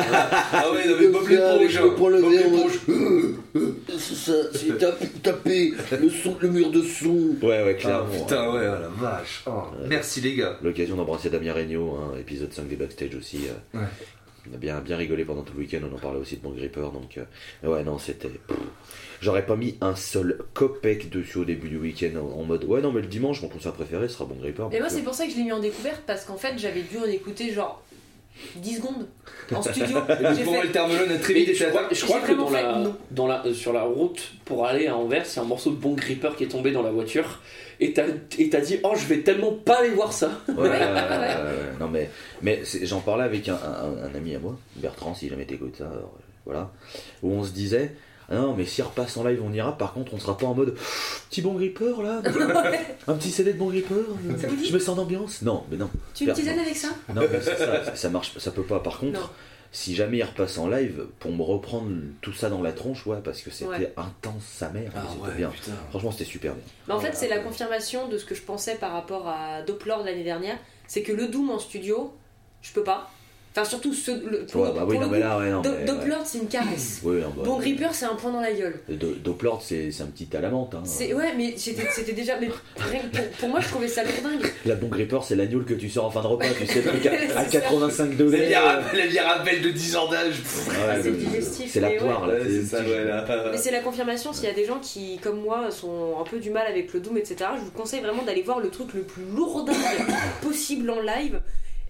[0.54, 1.76] Ah ouais, non, mais Bob l'éponge.
[1.78, 1.94] hein.
[1.96, 2.78] Pour le verre, l'éponge.
[3.98, 7.36] C'est ça, c'est tape- taper le, son, le mur de son.
[7.42, 8.06] Ouais ouais Ah, clairement.
[8.10, 9.42] putain, ouais, oh la vache.
[9.46, 9.50] Oh,
[9.88, 10.58] merci les gars.
[10.62, 13.40] L'occasion d'embrasser Damien Regnault, hein, épisode 5 des backstage aussi.
[13.74, 13.80] euh.
[14.50, 16.50] On a bien, bien rigolé pendant tout le week-end, on en parlait aussi de mon
[16.52, 18.30] gripper, donc euh, ouais non c'était...
[19.20, 22.80] J'aurais pas mis un seul copec dessus au début du week-end en, en mode ouais
[22.80, 24.66] non mais le dimanche mon concert préféré sera bon gripper.
[24.72, 26.82] Et moi, c'est pour ça que je l'ai mis en découverte parce qu'en fait, j'avais
[26.82, 27.82] dû en écouter genre
[28.56, 29.06] 10 secondes
[29.54, 29.98] en studio.
[30.08, 30.62] J'ai fait.
[30.62, 30.72] le
[31.14, 32.96] a très vite je crois, je que dans fait la, non.
[33.10, 35.70] dans la, euh, sur la route pour aller à Anvers, il y a un morceau
[35.70, 37.40] de Bon Gripper qui est tombé dans la voiture.
[37.80, 38.04] Et t'as
[38.38, 40.30] et t'as dit, oh, je vais tellement pas aller voir ça.
[40.48, 40.70] Ouais,
[41.80, 42.10] non mais,
[42.42, 45.86] mais j'en parlais avec un, un- un ami à moi, Bertrand, si jamais t'écoutes ça,
[45.86, 46.70] alors, voilà,
[47.22, 47.92] où on se disait,
[48.40, 50.74] non mais s'il repasse en live on ira, par contre on sera pas en mode
[51.30, 52.22] petit bon gripper là,
[53.08, 53.94] un petit CD de bon gripper,
[54.40, 55.42] Ça vous dit je me sens d'ambiance.
[55.42, 56.88] Non, mais non, Tu me tisane avec ça?
[57.14, 58.80] Non mais c'est ça, ça, ça marche, ça peut pas.
[58.80, 59.26] Par contre, Non.
[59.70, 63.18] si jamais il repasse en live, pour me reprendre tout ça dans la tronche, ouais,
[63.24, 63.94] parce que c'était Ouais.
[63.96, 65.48] intense sa mère, Ah ouais, bien.
[65.50, 65.72] putain.
[65.90, 66.62] Franchement c'était super bien.
[66.88, 69.94] Mais en fait, c'est la confirmation de ce que je pensais par rapport à Doppler
[70.04, 70.56] l'année dernière.
[70.86, 72.12] C'est que le Doom en studio,
[72.60, 73.10] je peux pas.
[73.54, 74.10] Enfin, surtout ce.
[74.12, 75.60] Le, pour Ouais, bah oui, non mais là, ouais, non.
[75.60, 77.00] Do- mais, Doppler, c'est une caresse.
[77.04, 77.60] Oui, non, bah, Bon ouais.
[77.64, 78.80] Gripper, c'est un point dans la gueule.
[78.88, 80.74] Do- Doppler, c'est un petit à la menthe.
[80.74, 80.82] Hein.
[81.14, 82.38] Ouais, mais c'était déjà.
[82.40, 84.50] Mais rien que pour, pour moi, je trouvais ça lourdingue.
[84.64, 86.82] La bon gripper, c'est l'agneau que tu sors en fin de repas, tu sais, le
[86.88, 87.44] truc à, à C'est ça.
[87.60, 88.48] 85 La degrés.
[88.48, 90.34] la à belle de 10 ans d'âge.
[90.68, 92.34] Ouais, c'est le- digestif, C'est la poire, là.
[92.34, 93.26] Ouais, c'est ça, petit- ouais, là.
[93.50, 96.38] Mais c'est la confirmation s'il y a des gens qui, comme moi, sont un peu
[96.38, 97.36] du mal avec le Doom, etc.
[97.58, 99.76] Je vous conseille vraiment d'aller voir le truc le plus lourdingue
[100.40, 101.40] possible en live.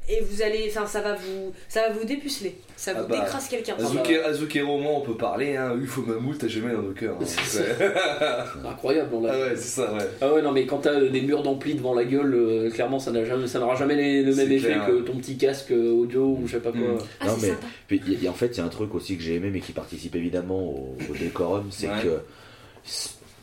[0.08, 3.20] Et vous allez, enfin, ça va vous, ça va vous dépuceler, ça Ah vous bah,
[3.20, 3.76] décrasse quelqu'un.
[3.78, 5.76] Azuke, Azuke Roman, on peut parler, hein.
[5.80, 7.14] UFO Mammouth, t'as jamais dans nos cœurs.
[7.20, 7.24] hein.
[7.24, 7.76] C'est.
[8.68, 10.00] Incroyable, on l'a Ah ouais, c'est ça, ouais.
[10.20, 12.98] Ah ouais, non, mais quand t'as euh, des murs d'ampli devant la gueule, euh, clairement,
[12.98, 14.86] ça n'a jamais, ça n'aura jamais les- le C'est même effet clair.
[14.86, 16.80] que ton petit casque euh, audio ou je sais pas quoi.
[16.80, 16.98] Mm.
[17.20, 17.66] Ah, Non, c'est mais- sympa.
[17.86, 19.50] Puis, il y a- en fait, il y a un truc aussi que j'ai aimé,
[19.52, 21.94] mais qui participe évidemment au, au décorum, c'est Ouais.
[22.02, 22.18] que.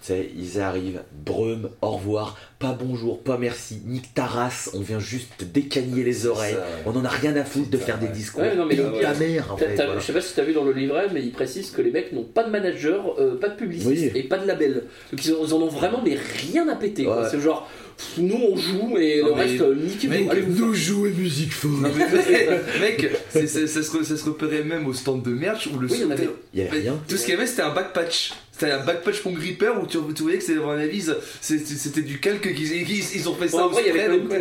[0.01, 4.79] Tu sais, ils arrivent, brume, au revoir, pas bonjour, pas merci, nique ta race, on
[4.79, 6.53] vient juste te décagner les oreilles.
[6.53, 6.65] ça.
[6.85, 8.41] On en a rien à foutre de faire des discours.
[8.43, 9.75] Ouais, non, mais le- ta mère, en fait.
[9.75, 9.99] voilà.
[9.99, 12.13] Je sais pas si t'as vu dans le livret, mais il précise que les mecs
[12.13, 14.11] n'ont pas de manager, euh, pas de publiciste Oui.
[14.15, 14.83] et pas de label.
[15.11, 16.15] Donc ils, en- ils ont vraiment mais
[16.49, 17.05] rien à péter.
[17.05, 17.27] Ouais.
[17.29, 17.69] C'est genre,
[18.17, 20.13] nous on joue et le reste, euh, niquez-vous.
[20.13, 21.71] mec, allez vous Nous jouer musique fort.
[21.71, 23.59] Non, mais mec, ça, se,
[23.91, 26.11] re- ça se repérait même au stand de merch où le Oui, il y en
[26.11, 26.29] avait.
[26.53, 26.99] Il y avait rien.
[27.07, 28.33] Tout ce qu'il y avait, c'était un back patch.
[28.51, 31.05] C'était un back patch pour gripper où tu, tu voyais que c'était, à mon avis,
[31.41, 33.69] c'était du calque qu'ils qu'ils- ils ont fait ça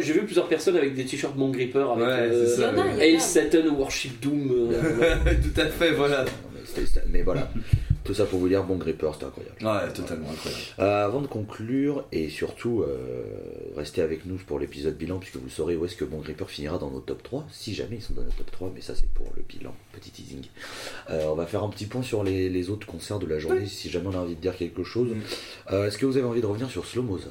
[0.02, 2.98] J'ai vu plusieurs personnes avec des t-shirts Mon Gripper avec Ouais, euh.
[3.00, 4.50] Hail Satan Worship Doom.
[4.72, 5.14] euh,
[5.54, 6.24] Tout à fait, voilà.
[7.12, 7.50] Mais voilà,
[8.08, 9.56] tout ça pour vous dire, bon gripper, c'était incroyable.
[9.60, 10.62] Ouais, totalement incroyable.
[10.78, 13.22] Euh, avant de conclure, et surtout, euh,
[13.76, 16.78] restez avec nous pour l'épisode bilan, puisque vous saurez où est-ce que Bon Gripper finira
[16.78, 19.10] dans nos top 3, si jamais ils sont dans nos top 3, mais ça c'est
[19.10, 20.42] pour le bilan, petit teasing.
[21.10, 23.66] Euh, on va faire un petit point sur les, les autres concerts de la journée,
[23.66, 25.10] si jamais on a envie de dire quelque chose.
[25.10, 25.20] Mm.
[25.72, 27.28] Euh, est-ce que vous avez envie de revenir sur Slow Moza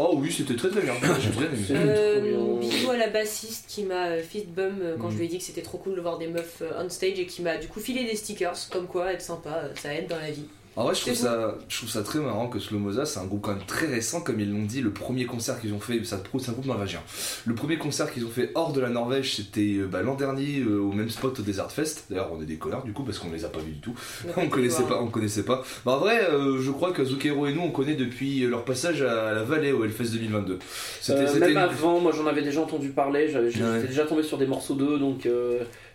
[0.00, 0.94] Oh oui, c'était très très bien.
[1.20, 1.58] J'ai bien aimé.
[1.66, 5.12] C'est Euh, bisous à la bassiste qui m'a fist bum euh, quand Mm.
[5.12, 7.18] je lui ai dit que c'était trop cool de voir des meufs euh, on stage
[7.18, 10.06] et qui m'a du coup filé des stickers comme quoi être sympa euh, ça aide
[10.08, 10.44] dans la vie.
[10.76, 13.24] En vrai, je trouve, C'est ça, je trouve ça très marrant que Slomoza, c'est un
[13.24, 14.80] groupe quand même très récent, comme ils l'ont dit.
[14.80, 17.00] Le premier concert qu'ils ont fait, ça prouve, c'est un groupe norvégien.
[17.46, 20.60] Le premier concert qu'ils ont fait hors de la Norvège, c'était euh, bah, l'an dernier
[20.60, 22.04] euh, au même spot au Desert Fest.
[22.10, 23.94] D'ailleurs, on est des connards du coup parce qu'on les a pas vus du tout.
[24.36, 25.64] On connaissait pas, on connaissait pas.
[25.84, 29.02] Bah, en vrai, euh, je crois que Zucchero et nous, on connaît depuis leur passage
[29.02, 30.58] à la vallée au Hellfest 2022.
[31.00, 33.82] C'était Euh, c'était même une- avant, moi j'en avais déjà entendu parler, j'avais- j'étais Ouais.
[33.82, 35.26] déjà tombé sur des morceaux d'eux, donc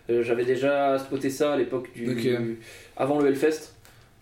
[0.08, 2.16] j'avais déjà spoté ça à l'époque du, Ok.
[2.18, 2.58] du-
[2.96, 3.70] avant le Hellfest.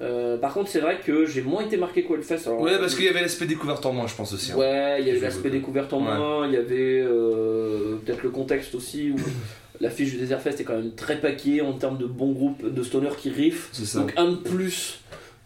[0.02, 2.46] Euh, par contre, c'est vrai que j'ai moins été marqué qu'au Hellfest.
[2.46, 4.50] Alors, Ouais, parce qu'il y avait l'aspect découverte en moins, je pense aussi.
[4.52, 4.56] hein.
[4.56, 6.16] Ouais, il y avait l'aspect découverte en Ouais.
[6.16, 9.16] moins, il y avait euh, peut-être le contexte aussi où
[9.80, 12.82] l'affiche du Desert Fest est quand même très paquée en termes de bons groupes de
[12.82, 13.70] stoners qui riffent.
[13.94, 15.00] Donc un de plus.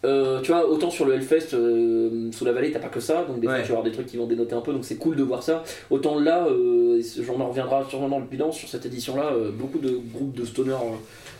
[0.04, 3.24] Euh, tu vois, autant sur le Hellfest, euh, sous la vallée, t'as pas que ça,
[3.24, 4.96] donc des fois tu vas avoir des trucs qui vont dénoter un peu, donc c'est
[4.96, 5.64] cool de voir ça.
[5.90, 9.78] Autant là, euh, j'en en reviendra sûrement dans le bilan, sur cette édition-là, euh, beaucoup
[9.78, 10.76] de groupes de stoners,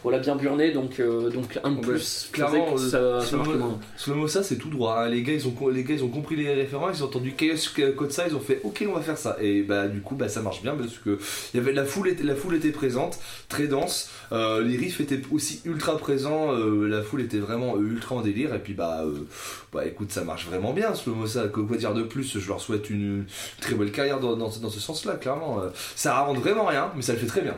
[0.03, 2.29] voilà, bien burnés, donc, donc un de Ouais, plus.
[2.33, 3.79] clairement, ça, ça Slow marquait moins.
[4.09, 5.01] Mo, ça c'est tout droit.
[5.01, 5.09] hein.
[5.09, 7.57] Les, gars, ils ont, les gars, ils ont compris les références, ils ont entendu Chaos
[7.97, 9.37] Code ça, ils ont fait OK, on va faire ça.
[9.41, 11.19] Et bah, du coup, bah, ça marche bien parce que
[11.55, 14.11] y avait, la, foule était, la foule était présente, très dense.
[14.33, 16.53] les riffs étaient aussi ultra présents.
[16.53, 18.46] la foule était vraiment ultra en délire.
[18.55, 19.27] Et puis, bah, euh,
[19.73, 20.95] bah écoute, ça marche vraiment bien.
[20.95, 22.39] Slow Mo, ça, quoi dire de plus?
[22.39, 23.27] Je leur souhaite une
[23.61, 25.61] très belle carrière dans, dans, dans ce sens-là, clairement.
[25.61, 27.57] Euh, Ça invente vraiment rien, mais ça le fait très bien.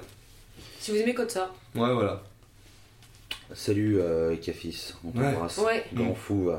[0.81, 1.51] Si vous aimez Code ça.
[1.75, 2.23] Ouais, voilà.
[3.55, 5.59] Salut euh, Cafis, on t'embrasse.
[5.59, 5.85] Ouais.
[5.95, 6.51] Grand fou.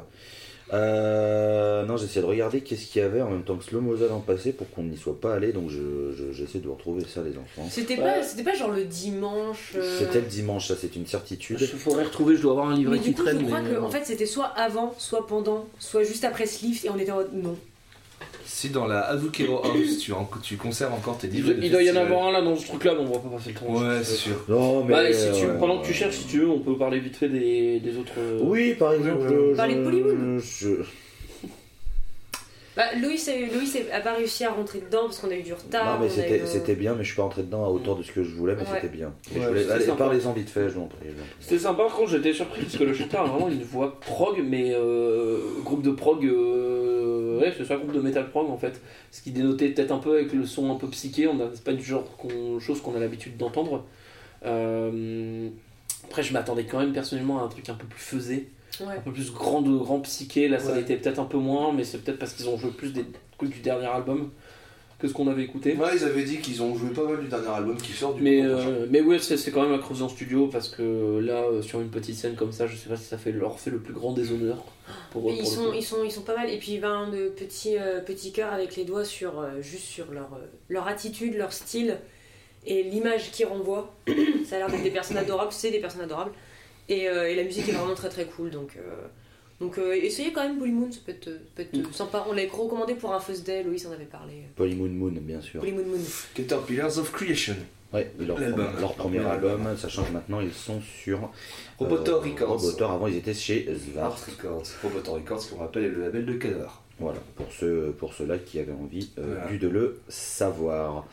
[0.74, 4.08] Euh, non, j'essaie de regarder qu'est-ce qu'il y avait en même temps que Slow Moza
[4.08, 7.22] l'an passé pour qu'on n'y soit pas allé, donc je- je- j'essaie de retrouver ça,
[7.24, 7.68] les enfants.
[7.70, 8.04] C'était Ouais.
[8.04, 9.74] pas, c'était pas genre le dimanche.
[9.76, 11.58] euh, C'était le dimanche, ça c'est une certitude.
[11.62, 13.40] Il faudrait retrouver, je dois avoir un livret Mais qui du coup, traîne.
[13.40, 16.46] je crois mais, que euh, en fait, c'était soit avant, soit pendant, soit juste après
[16.46, 17.56] ce livre, et on était en mode non.
[18.46, 21.52] Si dans la Azukero House, tu, en- tu conserves encore tes livres.
[21.62, 23.52] il doit y en avoir un là dans ce truc-là, mais on va pas passer
[23.54, 23.74] le temps.
[23.74, 24.44] Ouais, c'est sûr.
[24.48, 24.94] Non, mais.
[24.94, 27.00] Bah, et si tu, euh, pendant que tu cherches, si tu veux, on peut parler
[27.00, 28.14] vite fait des, des autres.
[28.18, 30.40] euh, Oui, par exemple, je- Parler de Polymoon.
[30.40, 30.84] je-
[32.78, 36.00] Bah, Loïs est- a pas réussi à rentrer dedans parce qu'on a eu du retard.
[36.00, 38.12] Non, mais eu, c'était bien, mais je suis pas rentré dedans à hauteur de ce
[38.12, 38.68] que je voulais, mais Ouais.
[38.76, 39.14] c'était bien.
[39.32, 39.62] Et Ouais, je voulais...
[39.62, 39.98] c'était Allez, sympa.
[40.06, 40.88] parlez-en vite fait, je vous.
[41.40, 44.42] C'était sympa, par contre j'étais surpris parce que le chanteur a vraiment une voix prog,
[44.48, 48.80] mais euh, groupe de prog, euh, ouais c'est ça, groupe de metal prog en fait.
[49.12, 51.64] Ce qui dénotait peut-être un peu avec le son un peu psyché, on a- c'est
[51.64, 53.84] pas du genre qu'on- chose qu'on a l'habitude d'entendre.
[54.46, 55.50] Euh,
[56.10, 58.50] après je m'attendais quand même personnellement à un truc un peu plus faisé,
[58.82, 58.96] Ouais.
[58.98, 60.78] un peu plus grand, de, grand psyché, là ça Ouais.
[60.80, 63.06] l'était peut-être un peu moins, mais c'est peut-être parce qu'ils ont joué plus des
[63.38, 64.32] trucs du dernier album
[65.00, 65.76] que ce qu'on avait écouté.
[65.76, 68.22] Ouais, ils avaient dit qu'ils ont joué pas mal du dernier album qui sort du
[68.22, 71.20] Mais, coup, euh, mais ouais, c'est c'est quand même à creuser en studio parce que
[71.20, 73.60] là, euh, sur une petite scène comme ça, je sais pas si ça fait, leur
[73.60, 74.64] fait le plus grand des honneurs.
[75.12, 76.50] Pour, Mais pour ils sont, ils, sont, ils sont pas mal.
[76.50, 80.12] Et puis, ben, de petits, euh, petits cœurs avec les doigts sur, euh, juste sur
[80.12, 81.98] leur, euh, leur attitude, leur style
[82.66, 83.94] et l'image qu'ils renvoient.
[84.46, 86.32] ça a l'air d'être des personnes adorables, c'est des personnes adorables.
[86.88, 88.50] Et, euh, et la musique est vraiment très très cool.
[88.50, 88.82] Donc, euh,
[89.62, 91.94] donc euh, essayez quand même Polymoon, ça peut être, peut être Mm.
[91.94, 92.26] sympa.
[92.28, 94.44] On l'avait recommandé pour un First Day, Loïs en avait parlé.
[94.56, 95.60] Polymoon Moon, bien sûr.
[95.60, 96.00] Polymoon Moon.
[96.34, 97.56] Caterpillars of Creation.
[97.92, 99.78] Ouais, leur, leur premier album, album.
[99.78, 101.32] sachant que maintenant ils sont sur
[101.80, 102.60] Robotor euh, Records.
[102.62, 103.68] Robotor, avant ils étaient chez
[104.00, 104.30] Art Svart.
[104.38, 104.68] Records.
[104.84, 106.84] Robotor Records, qui on rappelle est le label de Cadavre.
[107.00, 109.48] Voilà, pour ceux, pour ceux-là qui avaient envie euh, Voilà.
[109.50, 111.06] du de le savoir.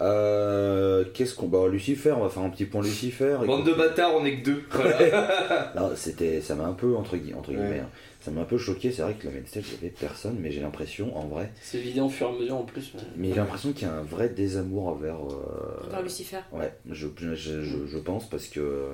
[0.00, 1.46] Euh, Qu'est-ce qu'on.
[1.48, 3.38] Bah, Lucifer, on va faire un petit point Lucifer.
[3.46, 4.62] Bande de bâtards, on est que deux.
[4.70, 4.98] Voilà.
[5.74, 7.56] là, c'était, ça m'a un peu, entre, gui- entre Ouais.
[7.56, 7.88] guillemets, hein,
[8.20, 8.90] ça m'a un peu choqué.
[8.90, 11.52] C'est vrai que le main stage, il n'y avait personne, mais j'ai l'impression, en vrai,
[11.62, 12.92] C'est évident au fur et à mesure en plus.
[12.94, 15.16] mais- mais j'ai l'impression qu'il y a un vrai désamour envers.
[15.16, 16.38] euh, Par Lucifer.
[16.52, 18.88] Ouais, je, je, je, je pense parce que.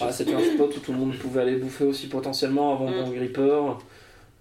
[0.00, 2.94] Ah, C'était un spot où tout le monde pouvait aller bouffer aussi potentiellement avant Mm.
[2.96, 3.60] mon gripper.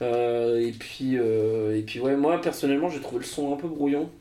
[0.01, 3.67] Euh, et puis, euh, et puis ouais, moi personnellement j'ai trouvé le son un peu
[3.67, 4.11] brouillon.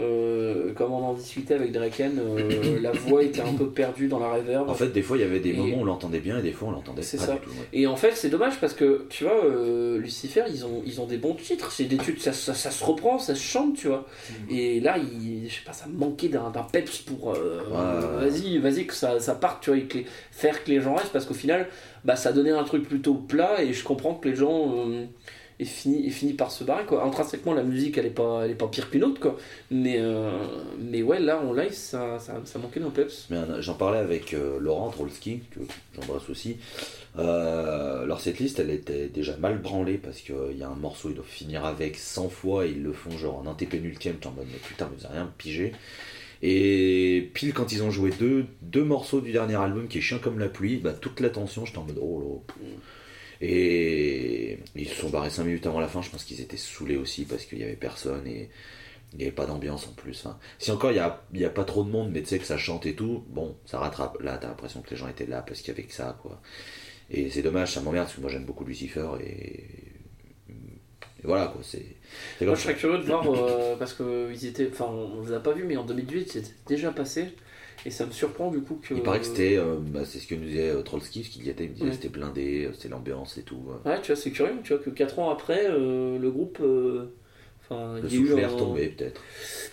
[0.00, 4.18] Euh, comme on en discutait avec Draken, euh, la voix était un peu perdue dans
[4.18, 4.70] la reverb.
[4.70, 6.42] En fait, des fois, il y avait des Et- moments où on l'entendait bien et
[6.42, 7.32] des fois, on l'entendait C'est pas ça.
[7.34, 7.50] du tout.
[7.50, 7.66] ouais.
[7.74, 11.06] Et en fait, c'est dommage parce que, tu vois, euh, Lucifer, ils ont, ils ont
[11.06, 11.70] des bons titres.
[11.72, 14.06] C'est des titres, ça, ça, ça se reprend, ça se chante, tu vois.
[14.48, 17.34] Et là, il, je sais pas, ça manquait d'un peps pour.
[17.34, 20.94] Vas-y, vas-y, que ça, ça parte, tu vois, et que les- faire que les gens
[20.94, 21.68] restent parce qu'au final,
[22.06, 24.86] bah, ça donnait un truc plutôt plat et je comprends que les gens.
[25.60, 27.04] Euh, aient fini, aient fini par se barrer quoi.
[27.04, 29.36] Intrinsèquement la musique elle est pas, elle est pas pire qu'une autre quoi.
[29.70, 30.30] Mais, euh,
[30.78, 33.26] mais ouais là en live ça, ça, ça manquait d'un peps.
[33.30, 35.60] Mais euh, j'en parlais avec euh, Laurent Trolski, que
[35.94, 36.56] j'embrasse aussi.
[37.18, 41.14] Euh, leur setlist, elle était déjà mal branlée parce qu'il y a un morceau, ils
[41.14, 44.16] doivent finir avec 100 fois et ils le font genre en antépénultième.
[44.16, 45.72] T'es en mode, mais putain, vous avez rien pigé.
[46.42, 50.18] Et pile quand ils ont joué deux, deux morceaux du dernier album qui est chiant
[50.18, 52.66] comme la pluie, bah, toute l'attention, j'étais en mode oh là.
[53.44, 56.96] Et ils se sont barrés 5 minutes avant la fin, je pense qu'ils étaient saoulés
[56.96, 58.48] aussi parce qu'il y avait personne et
[59.12, 60.16] il n'y avait pas d'ambiance en plus.
[60.24, 60.94] Enfin, si encore il
[61.34, 63.24] n'y a, a pas trop de monde, mais tu sais que ça chante et tout,
[63.30, 64.22] bon, ça rattrape.
[64.22, 66.40] Là, t'as l'impression que les gens étaient là parce qu'il y avait que ça, quoi.
[67.10, 69.64] Et c'est dommage, ça m'emmerde parce que moi j'aime beaucoup Lucifer et.
[70.48, 71.96] et voilà, quoi, c'est.
[72.40, 75.40] Moi je serais curieux de voir euh, parce que ils étaient, enfin on les a
[75.40, 77.34] pas vus mais en 2018 c'était déjà passé
[77.84, 78.94] et ça me surprend du coup que.
[78.94, 79.56] Il paraît que c'était.
[79.58, 81.74] euh, bah, c'est ce que nous disait euh, Trollski, parce qu'il y était, il me
[81.74, 81.92] disait Ouais.
[81.92, 83.60] c'était blindé, euh, c'était l'ambiance et tout.
[83.84, 86.58] Ouais tu vois c'est curieux tu vois que 4 ans après euh, le groupe,
[87.72, 89.20] Enfin, Le il y a eu souffle est un- retombé peut-être.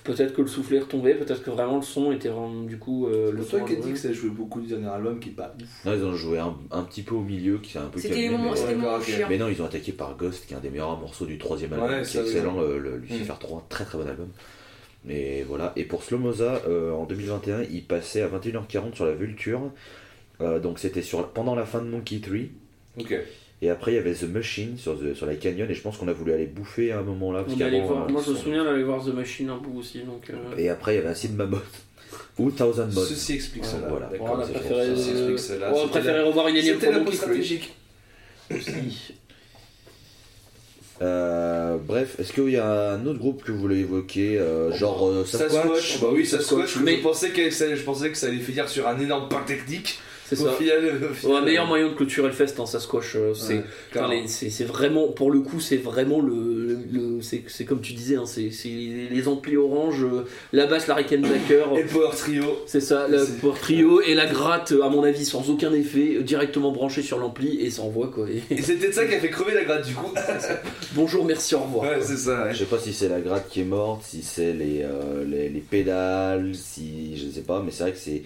[0.03, 3.07] Peut-être que le soufflet est retombé, peut-être que vraiment le son était vraiment du coup
[3.07, 5.33] euh, le toi son qui dit que ça jouait beaucoup du dernier album qui est
[5.33, 5.85] pas ouf.
[5.85, 8.15] Non, ils ont joué un, un petit peu au milieu, qui s'est un peu C'était
[8.29, 8.75] calmé, mais- Ouais.
[9.29, 11.73] Mais non, ils ont attaqué par Ghost, qui est un des meilleurs morceaux du troisième
[11.73, 14.29] album, Ouais, qui est excellent, le, le Lucifer 3, très très bon album.
[15.09, 19.61] Et voilà, et pour Slomoza, euh, en 2021, il passait à 21h40 sur la Vulture,
[20.41, 22.37] Euh, donc c'était sur, pendant la fin de Monkey 3,
[22.97, 23.13] Ok.
[23.61, 25.97] Et après il y avait The Machine sur, The- sur la Canyon, et je pense
[25.97, 27.43] qu'on a voulu aller bouffer à un moment là.
[27.43, 29.79] Parce On allait voir- euh, moi je me souviens d'aller voir The Machine un bout
[29.79, 30.29] aussi, donc...
[30.29, 31.63] euh, Et après il y avait Acid Mammoth,
[32.37, 33.05] ou Thousand Mods.
[33.05, 33.87] Ceci explique cela.
[33.89, 34.09] voilà.
[34.19, 34.95] On a préféré, pour ça.
[34.95, 35.71] Ceci euh, explique cela.
[35.71, 37.15] on a C'était préféré la- revoir une énième Free.
[37.15, 37.75] stratégique.
[38.51, 39.13] aussi.
[41.01, 45.07] Euh, bref, est-ce qu'il y a un autre groupe que vous voulez évoquer, euh, genre
[45.07, 46.75] euh, Sasquatch Bah oui, Sasquatch.
[46.83, 49.41] Mais- Je pensais que ça, je pensais que ça allait finir sur un énorme pain
[49.45, 49.99] technique.
[50.29, 50.51] C'est ça.
[50.53, 53.63] final, au final, Ouais, meilleur moyen de clôturer le fest en Sasquatch, euh, c'est
[53.95, 56.77] Ouais, vraiment, pour le coup, c'est vraiment le.
[56.91, 60.87] le- c'est c'est comme tu disais, hein, c'est les, les amplis orange, euh, la basse,
[60.87, 62.43] la Rickenbacker, Et le Power Trio.
[62.65, 66.21] c'est ça, le power trio et la gratte, à mon avis, sans aucun effet, euh,
[66.21, 68.27] directement branchée sur l'ampli et ça envoie quoi.
[68.29, 70.13] Et- Et c'est peut-être ça qui a fait crever la gratte du coup.
[70.93, 71.83] Bonjour, merci, au revoir.
[71.89, 72.45] Ouais, c'est ça.
[72.45, 72.53] ouais.
[72.53, 75.49] Je sais pas si c'est la gratte qui est morte, si c'est les, euh, les,
[75.49, 78.23] les pédales, si je sais pas, mais c'est vrai que c'est.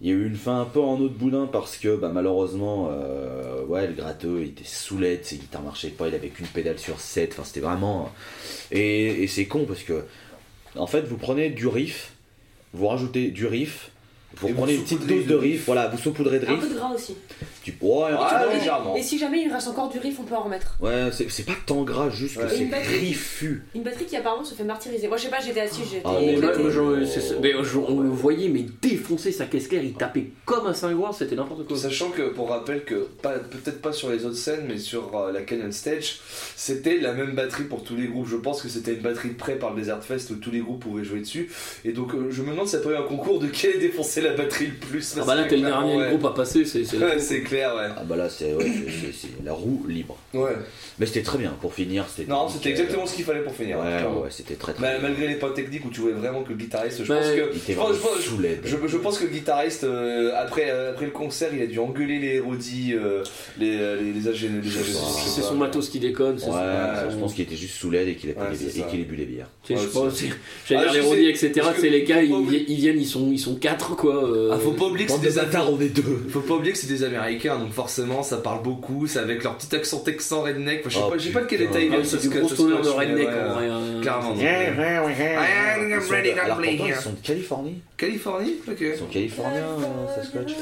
[0.00, 2.10] Il y a eu une fin un peu en eau de boudin parce que bah,
[2.12, 6.28] malheureusement, euh, ouais, le gratteux il était sous LED, ses guitares marchaient pas, il avait
[6.28, 8.10] qu'une pédale sur 7, enfin c'était vraiment.
[8.70, 10.04] Et c'est con parce que,
[10.74, 12.14] en fait, vous prenez du riff,
[12.72, 13.90] vous rajoutez du riff,
[14.36, 16.60] vous Et vous prenez une petite dose de riff, voilà, vous saupoudrez de Un peu
[16.62, 17.16] riff, de gras aussi.
[17.62, 17.74] tu.
[17.80, 18.96] Ouais, Ah, Et- légèrement.
[18.96, 20.76] Et si jamais il reste encore du riff, on peut en remettre.
[20.80, 22.48] ouais c'est c'est pas tant gras, juste que Ouais.
[22.48, 22.98] c'est une batterie.
[22.98, 23.62] riffu.
[23.74, 25.08] Une batterie qui apparemment se fait martyriser.
[25.08, 26.36] Moi je sais pas, j'étais assis, j'étais Ah, Mais,
[27.06, 31.36] c'est on le voyait, mais défoncer sa caisse claire, il tapait comme un cingouin, c'était
[31.36, 31.76] n'importe quoi.
[31.76, 35.42] Sachant que pour rappel que peut-être pas sur les autres scènes mais sur euh, la
[35.42, 36.18] Canyon Stage
[36.56, 39.34] c'était la même batterie pour tous les groupes je pense que c'était une batterie de
[39.34, 41.50] prêt par le Desert Fest où tous les groupes pouvaient jouer dessus
[41.84, 43.78] et donc euh, je me demande si ça peut avoir un concours de quel est
[43.78, 46.08] défoncé la batterie le plus Ah bah là, t'es le dernier ouais.
[46.08, 46.84] groupe à passer, c'est.
[46.84, 49.84] c'est- Ouais, c'est clair ouais Ah bah là c'est ouais, c'est- c'est- c'est la roue
[49.88, 50.16] libre.
[50.34, 50.52] ouais
[50.98, 52.06] Mais c'était très bien pour finir.
[52.28, 54.20] non c'était exactement ce qu'il fallait pour finir Ouais, clairement.
[54.22, 55.08] ouais, c'était très très Ma- bien.
[55.08, 57.50] malgré les points techniques où tu voyais vraiment que le guitariste je Mais pense que
[57.52, 58.60] Il était je pense- vraiment je pense- sous LED.
[58.64, 61.78] Je, je pense que le guitariste, euh, après, euh, après le concert, il a dû
[61.78, 63.22] engueuler les Roddy, euh,
[63.58, 64.20] les, euh, les, les.
[64.20, 64.82] Les sais
[65.34, 66.38] C'est son matos qui déconne.
[66.38, 66.56] c'est Ouais,
[67.10, 69.48] je pense qu'il était juste sous LED et qu'il a, Ouais, c'est bu des bières.
[69.68, 70.32] Je Ouais, c'est- c'est-
[70.68, 71.66] J'allais Ah, dire les rodis, etc.
[71.78, 74.28] C'est les gars, ils, viennent, ils sont, ils sont quatre quoi.
[74.28, 75.38] euh, Ah, faut pas oublier que c'est des
[75.70, 76.24] on est deux.
[76.30, 79.56] Faut pas oublier que c'est des Américains, donc forcément ça parle beaucoup, c'est avec leur
[79.56, 80.80] petit accent texan redneck.
[80.86, 82.04] Enfin, je sais Oh, pas, pas de quel état ils ah, viennent.
[82.04, 83.68] c'est ce du gros de redneck en vrai.
[84.02, 86.96] Ils I'm sont ready de- to alors play pourtant, here.
[86.98, 87.80] ils sont de Californie.
[87.96, 88.76] Californie Ok.
[88.80, 90.52] Ils sont californiens, euh, Sasquatch.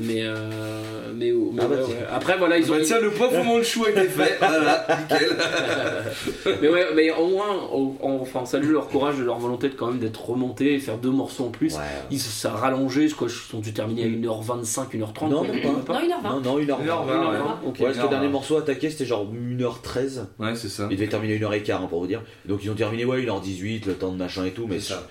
[0.00, 1.94] Mais, euh, mais, mais Ah bah, ouais, tiens.
[1.94, 2.00] ouais.
[2.12, 4.36] après voilà ils ont Bah, tiens, le fondant le chou a été fait.
[4.38, 5.28] Voilà, nickel.
[6.62, 7.68] mais ouais mais au moins
[8.02, 11.10] enfin salut leur courage et leur volonté de quand même d'être remontés et faire deux
[11.10, 11.82] morceaux en plus Ouais.
[12.10, 15.94] ils ça a rallongé quoi ils sont dû terminer à 1h25 1h30 Non, même pas.
[15.94, 16.22] Non, 1h20.
[16.22, 16.66] Non, non, 1h20.
[16.66, 17.38] 1h20, ouais.
[17.66, 20.24] ok Ouais, parce que Non, le dernier morceau attaqué c'était genre 1h13.
[20.38, 20.88] Ouais, c'est ça.
[20.90, 22.22] Il devait terminer 1h15 hein, pour vous dire.
[22.46, 25.06] Donc ils ont terminé ouais 1h18, le temps de machin et tout, mais ça.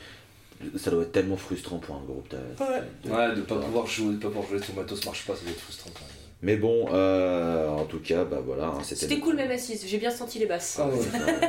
[0.77, 2.27] ça doit être tellement frustrant pour un groupe.
[2.29, 5.35] t'as- de- Ouais, de pas pouvoir jouer, de pas pouvoir jouer, ton matos marche pas,
[5.35, 6.13] ça doit être frustrant quand même.
[6.43, 9.01] Mais bon, euh, en tout cas, bah voilà, hein, c'était.
[9.07, 10.77] C'était cool même assise, j'ai bien senti les basses.
[10.79, 10.97] Ah ouais.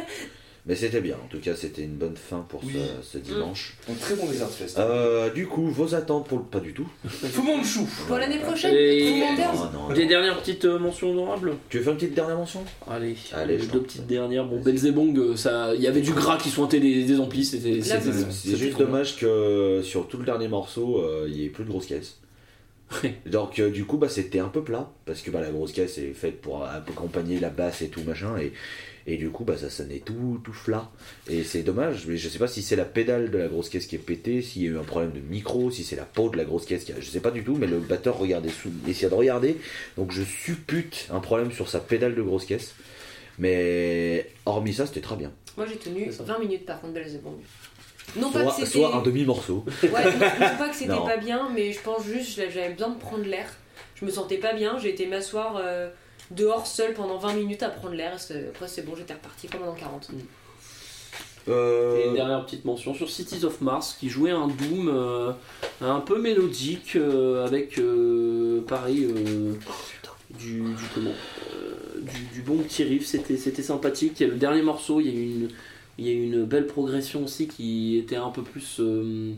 [0.66, 2.74] Mais c'était bien, en tout cas, c'était une bonne fin pour Oui.
[3.02, 3.76] ce, ce dimanche.
[3.88, 4.78] Donc très bon Desert Fest.
[4.78, 6.44] Euh, du coup, vos attentes pour le.
[6.44, 6.86] Pas du tout.
[7.08, 7.88] Fumons le chou.
[8.06, 9.54] Pour l'année prochaine, Et- Commanders.
[9.72, 10.08] Non, non, des non.
[10.08, 11.54] dernières petites euh, mentions honorables?
[11.70, 12.62] Tu veux faire une petite dernière mention?
[12.90, 16.50] Allez, Allez, deux petites dernières bon Belzebong euh, ça il y avait du gras qui
[16.50, 17.80] sointait des, des amplis c'était.
[17.82, 18.86] C'est juste bien.
[18.86, 22.16] dommage que sur tout le dernier morceau, euh, il n'y ait plus de grosse caisse.
[23.27, 25.98] Donc euh, du coup, bah, c'était un peu plat, parce que bah, la grosse caisse
[25.98, 28.53] est faite pour accompagner la basse et tout machin, et,
[29.07, 30.90] et du coup, bah, ça sonnait tout, tout flat.
[31.29, 33.87] Et c'est dommage, mais je sais pas si c'est la pédale de la grosse caisse
[33.87, 36.31] qui est pétée, s'il y a eu un problème de micro, si c'est la peau
[36.31, 37.01] de la grosse caisse qui a...
[37.01, 38.70] Je sais pas du tout, mais le batteur regardait sous...
[38.87, 39.57] essayait de regarder,
[39.96, 42.74] donc je suppute un problème sur sa pédale de grosse caisse.
[43.38, 45.33] Mais hormis ça, c'était très bien.
[45.57, 46.24] Moi j'ai tenu C'est ça.
[46.24, 47.38] 20 minutes par contre Belzebong.
[48.16, 48.78] Non pas Soit, que c'était.
[48.78, 49.64] soit un demi-morceau.
[49.82, 52.90] Ouais, non, non pas que c'était pas bien, mais je pense juste que j'avais besoin
[52.90, 53.46] de prendre l'air.
[53.94, 55.88] Je me sentais pas bien, j'ai été m'asseoir euh,
[56.30, 58.12] dehors seule pendant 20 minutes à prendre l'air.
[58.14, 60.10] Après c'est bon, j'étais reparti comme dans 40.
[61.48, 65.32] Euh, Et une dernière petite mention sur Cities of Mars qui jouait un Doom euh,
[65.80, 69.54] un peu mélodique euh, avec euh, pareil euh,
[70.38, 74.20] du, du comment euh, du, du bon petit riff c'était sympathique.
[74.20, 75.48] Il y a le dernier morceau, il y a eu une
[75.98, 79.34] il y a eu une belle progression aussi qui était un peu plus euh,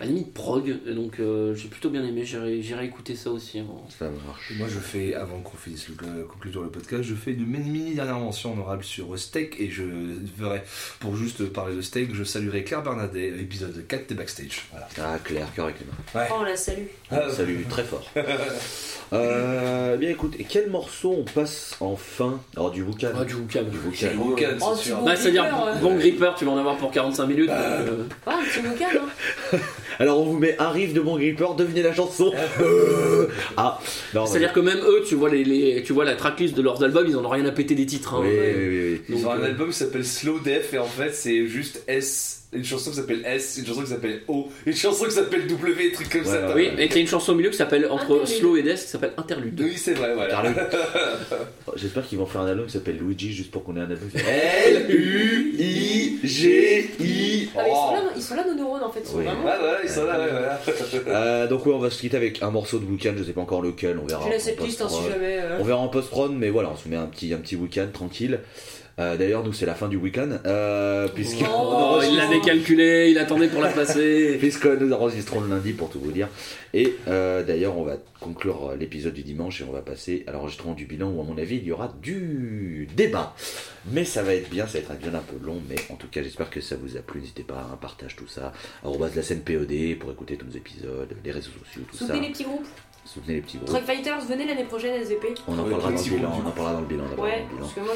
[0.00, 3.60] à la limite prog, donc euh, j'ai plutôt bien aimé, j'irai j'irai écouter ça aussi.
[3.60, 3.66] hein.
[3.96, 4.52] Ça marche.
[4.56, 7.94] Moi, je fais, avant qu'on finisse le euh, conclure le podcast, je fais une mini,
[7.94, 9.84] dernière mention honorable sur Steak et je
[10.36, 10.62] ferai,
[10.98, 14.62] pour juste parler de Steak, je saluerai Claire Bernadet, épisode 4 des Backstage.
[14.72, 14.88] Voilà.
[15.00, 16.26] Ah, Claire, cœur avec les mains.
[16.30, 16.86] Oh, on la salue.
[17.12, 18.10] Ah, Salut, très fort.
[19.12, 22.40] Euh, bien écoute, et quel morceau on passe enfin?
[22.56, 23.10] Alors du Wukan.
[23.16, 23.62] Ah, du Wukan.
[23.64, 24.56] Du Wukan.
[24.60, 24.96] Oh, c'est sûr.
[24.98, 25.74] Bon Bah, c'est-à-dire, gripper, euh.
[25.80, 27.46] bon gripper, tu vas en avoir pour 45 minutes.
[27.48, 28.86] donc, euh, Ah, un petit boucan,
[29.52, 29.58] hein.
[29.98, 32.32] Alors on vous met un riff de Bon Gripper, devinez la chanson.
[32.60, 33.26] Euh,
[33.56, 33.80] ah,
[34.14, 34.26] non.
[34.26, 37.06] C'est-à-dire que même eux, tu vois, les, les- tu vois la tracklist de leurs albums,
[37.08, 38.14] ils en ont rien à péter des titres.
[38.14, 38.20] hein.
[38.22, 39.16] Oui, oui, oui, oui.
[39.18, 42.43] Ils ont un euh, album qui s'appelle Slow Def et en fait c'est juste S,
[42.54, 45.74] une chanson qui s'appelle S, une chanson qui s'appelle O, une chanson qui s'appelle W,
[45.90, 46.46] des trucs comme Ouais, ça.
[46.54, 48.26] ouais, Oui, et qu'il y a une chanson au milieu qui s'appelle entre Interlude.
[48.28, 49.60] Slow et Death qui s'appelle Interlude.
[49.60, 50.38] Oui, c'est vrai, voilà.
[50.38, 50.62] Interlude.
[51.76, 54.08] J'espère qu'ils vont faire un album qui s'appelle Luigi juste pour qu'on ait un album.
[54.10, 54.86] qui s'appelle
[56.24, 57.50] L-U-I-G-I.
[57.56, 59.00] Ah, mais ils, sont là, ils sont là, nos neurones, en fait.
[59.00, 59.24] Ils sont Oui.
[59.24, 59.44] vraiment.
[59.44, 60.60] Ouais, voilà, ils sont là, ouais, voilà.
[61.06, 63.40] Euh, donc oui, on va se quitter avec un morceau de Wukan, je sais pas
[63.40, 64.22] encore lequel, on verra.
[64.24, 65.38] J'ai en la cette liste, hein, si jamais.
[65.40, 65.58] euh.
[65.60, 68.40] On verra en post-prod, mais voilà, on se met un petit, un petit week-end tranquille.
[69.00, 73.08] Euh, D'ailleurs, nous, c'est la fin du week-end, euh, puisque Oh, enregistre- il l'avait calculé,
[73.10, 74.36] il attendait pour la passer.
[74.38, 76.28] puisque nous enregistrons le lundi pour tout vous dire.
[76.72, 80.32] Et euh, d'ailleurs, on va conclure euh, l'épisode du dimanche et on va passer à
[80.32, 83.34] l'enregistrement du bilan où, à mon avis, il y aura du débat.
[83.90, 85.96] Mais ça va être bien, ça va être un bien un peu long, mais en
[85.96, 87.20] tout cas, j'espère que ça vous a plu.
[87.20, 88.52] N'hésitez pas à un partage tout ça.
[88.84, 92.24] arrobase la scène POD pour écouter tous nos épisodes, les réseaux sociaux, tout Soutenez ça.
[92.24, 92.66] les petits groupes.
[93.04, 93.68] Soutenez les petits groupes.
[93.68, 95.34] Truck Fighters, venez l'année prochaine, SVP.
[95.46, 97.04] On en Ouais, parlera dans le bilan, on en parlera dans le bilan.
[97.04, 97.58] Ouais, dans le bilan.
[97.60, 97.92] parce que moi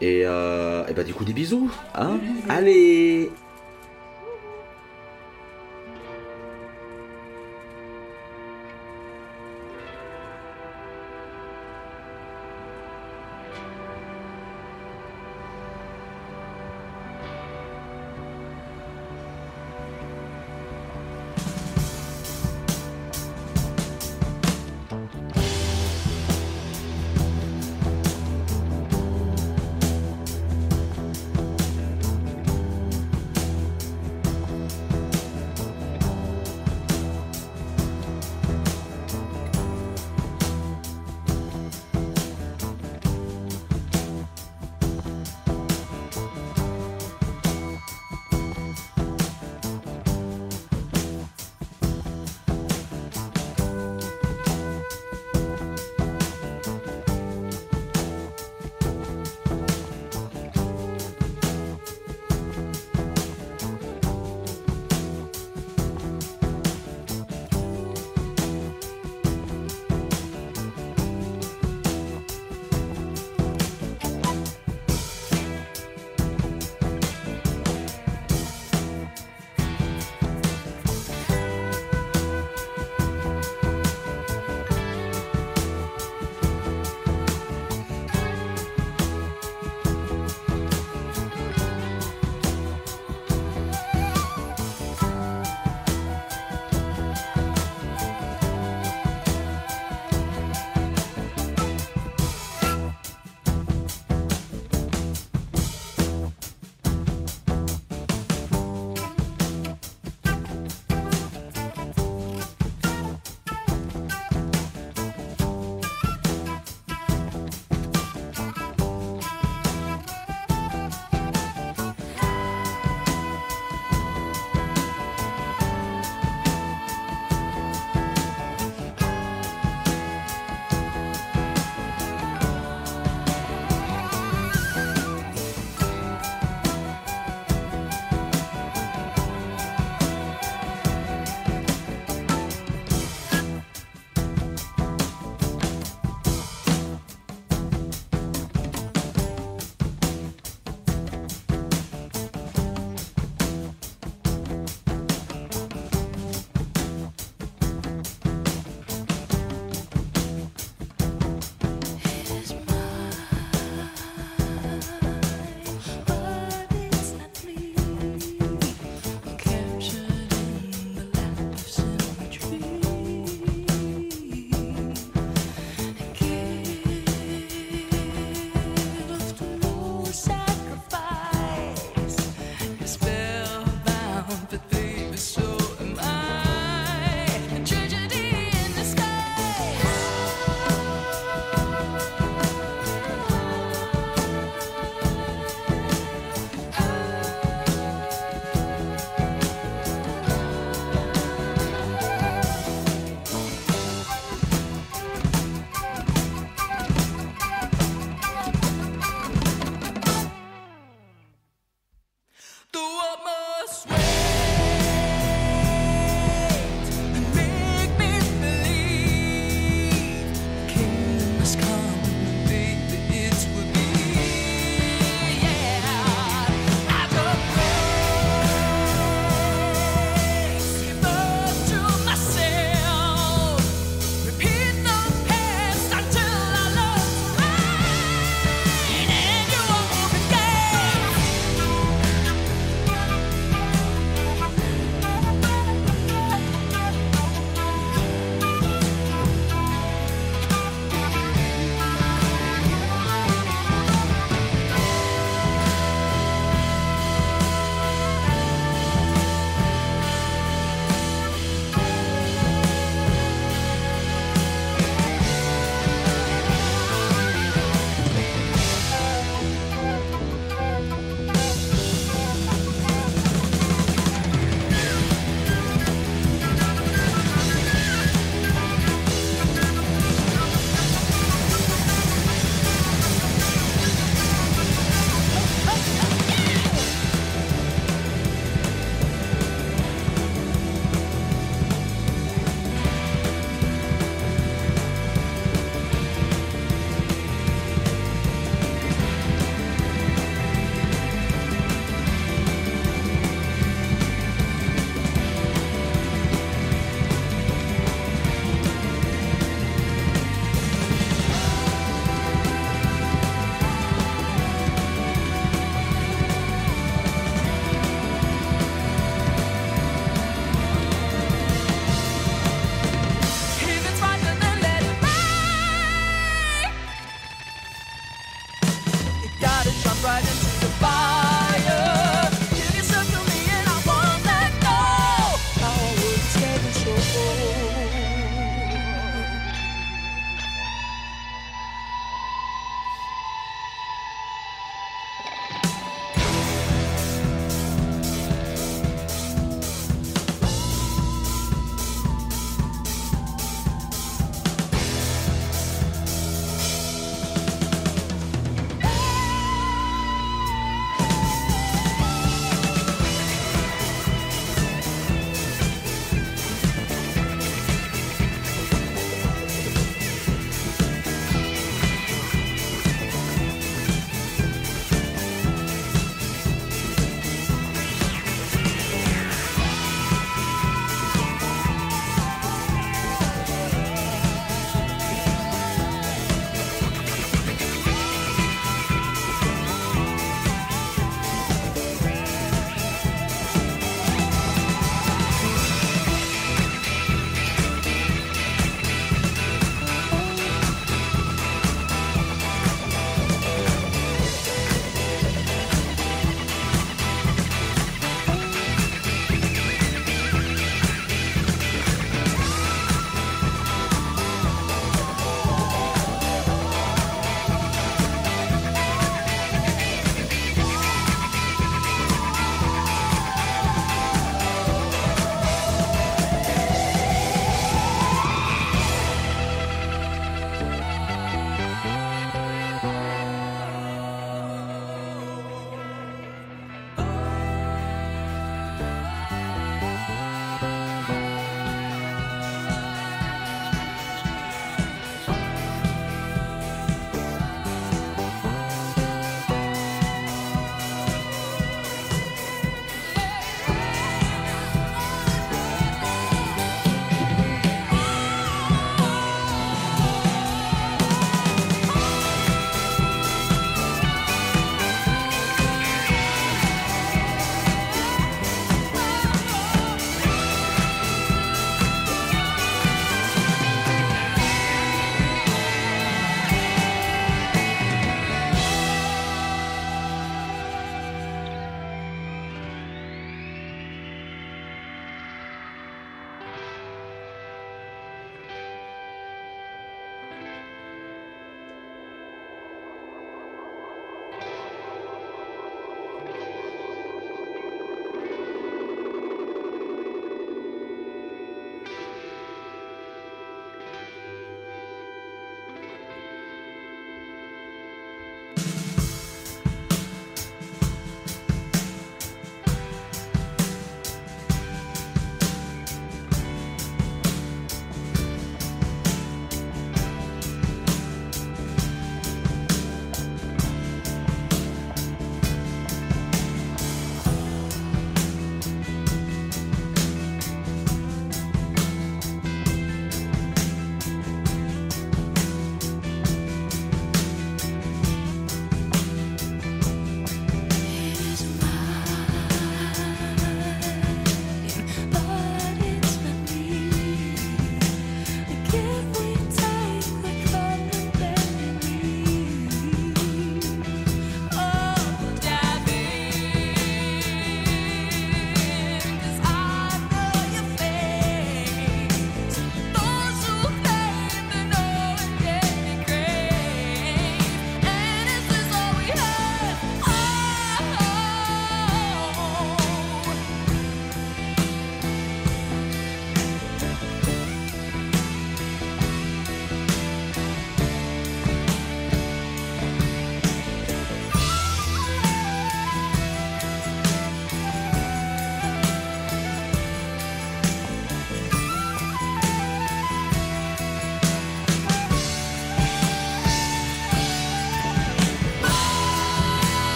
[0.00, 0.06] je.
[0.06, 3.30] Et, euh, et bah du coup des bisous, hein Allez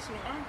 [0.00, 0.45] 什么啊？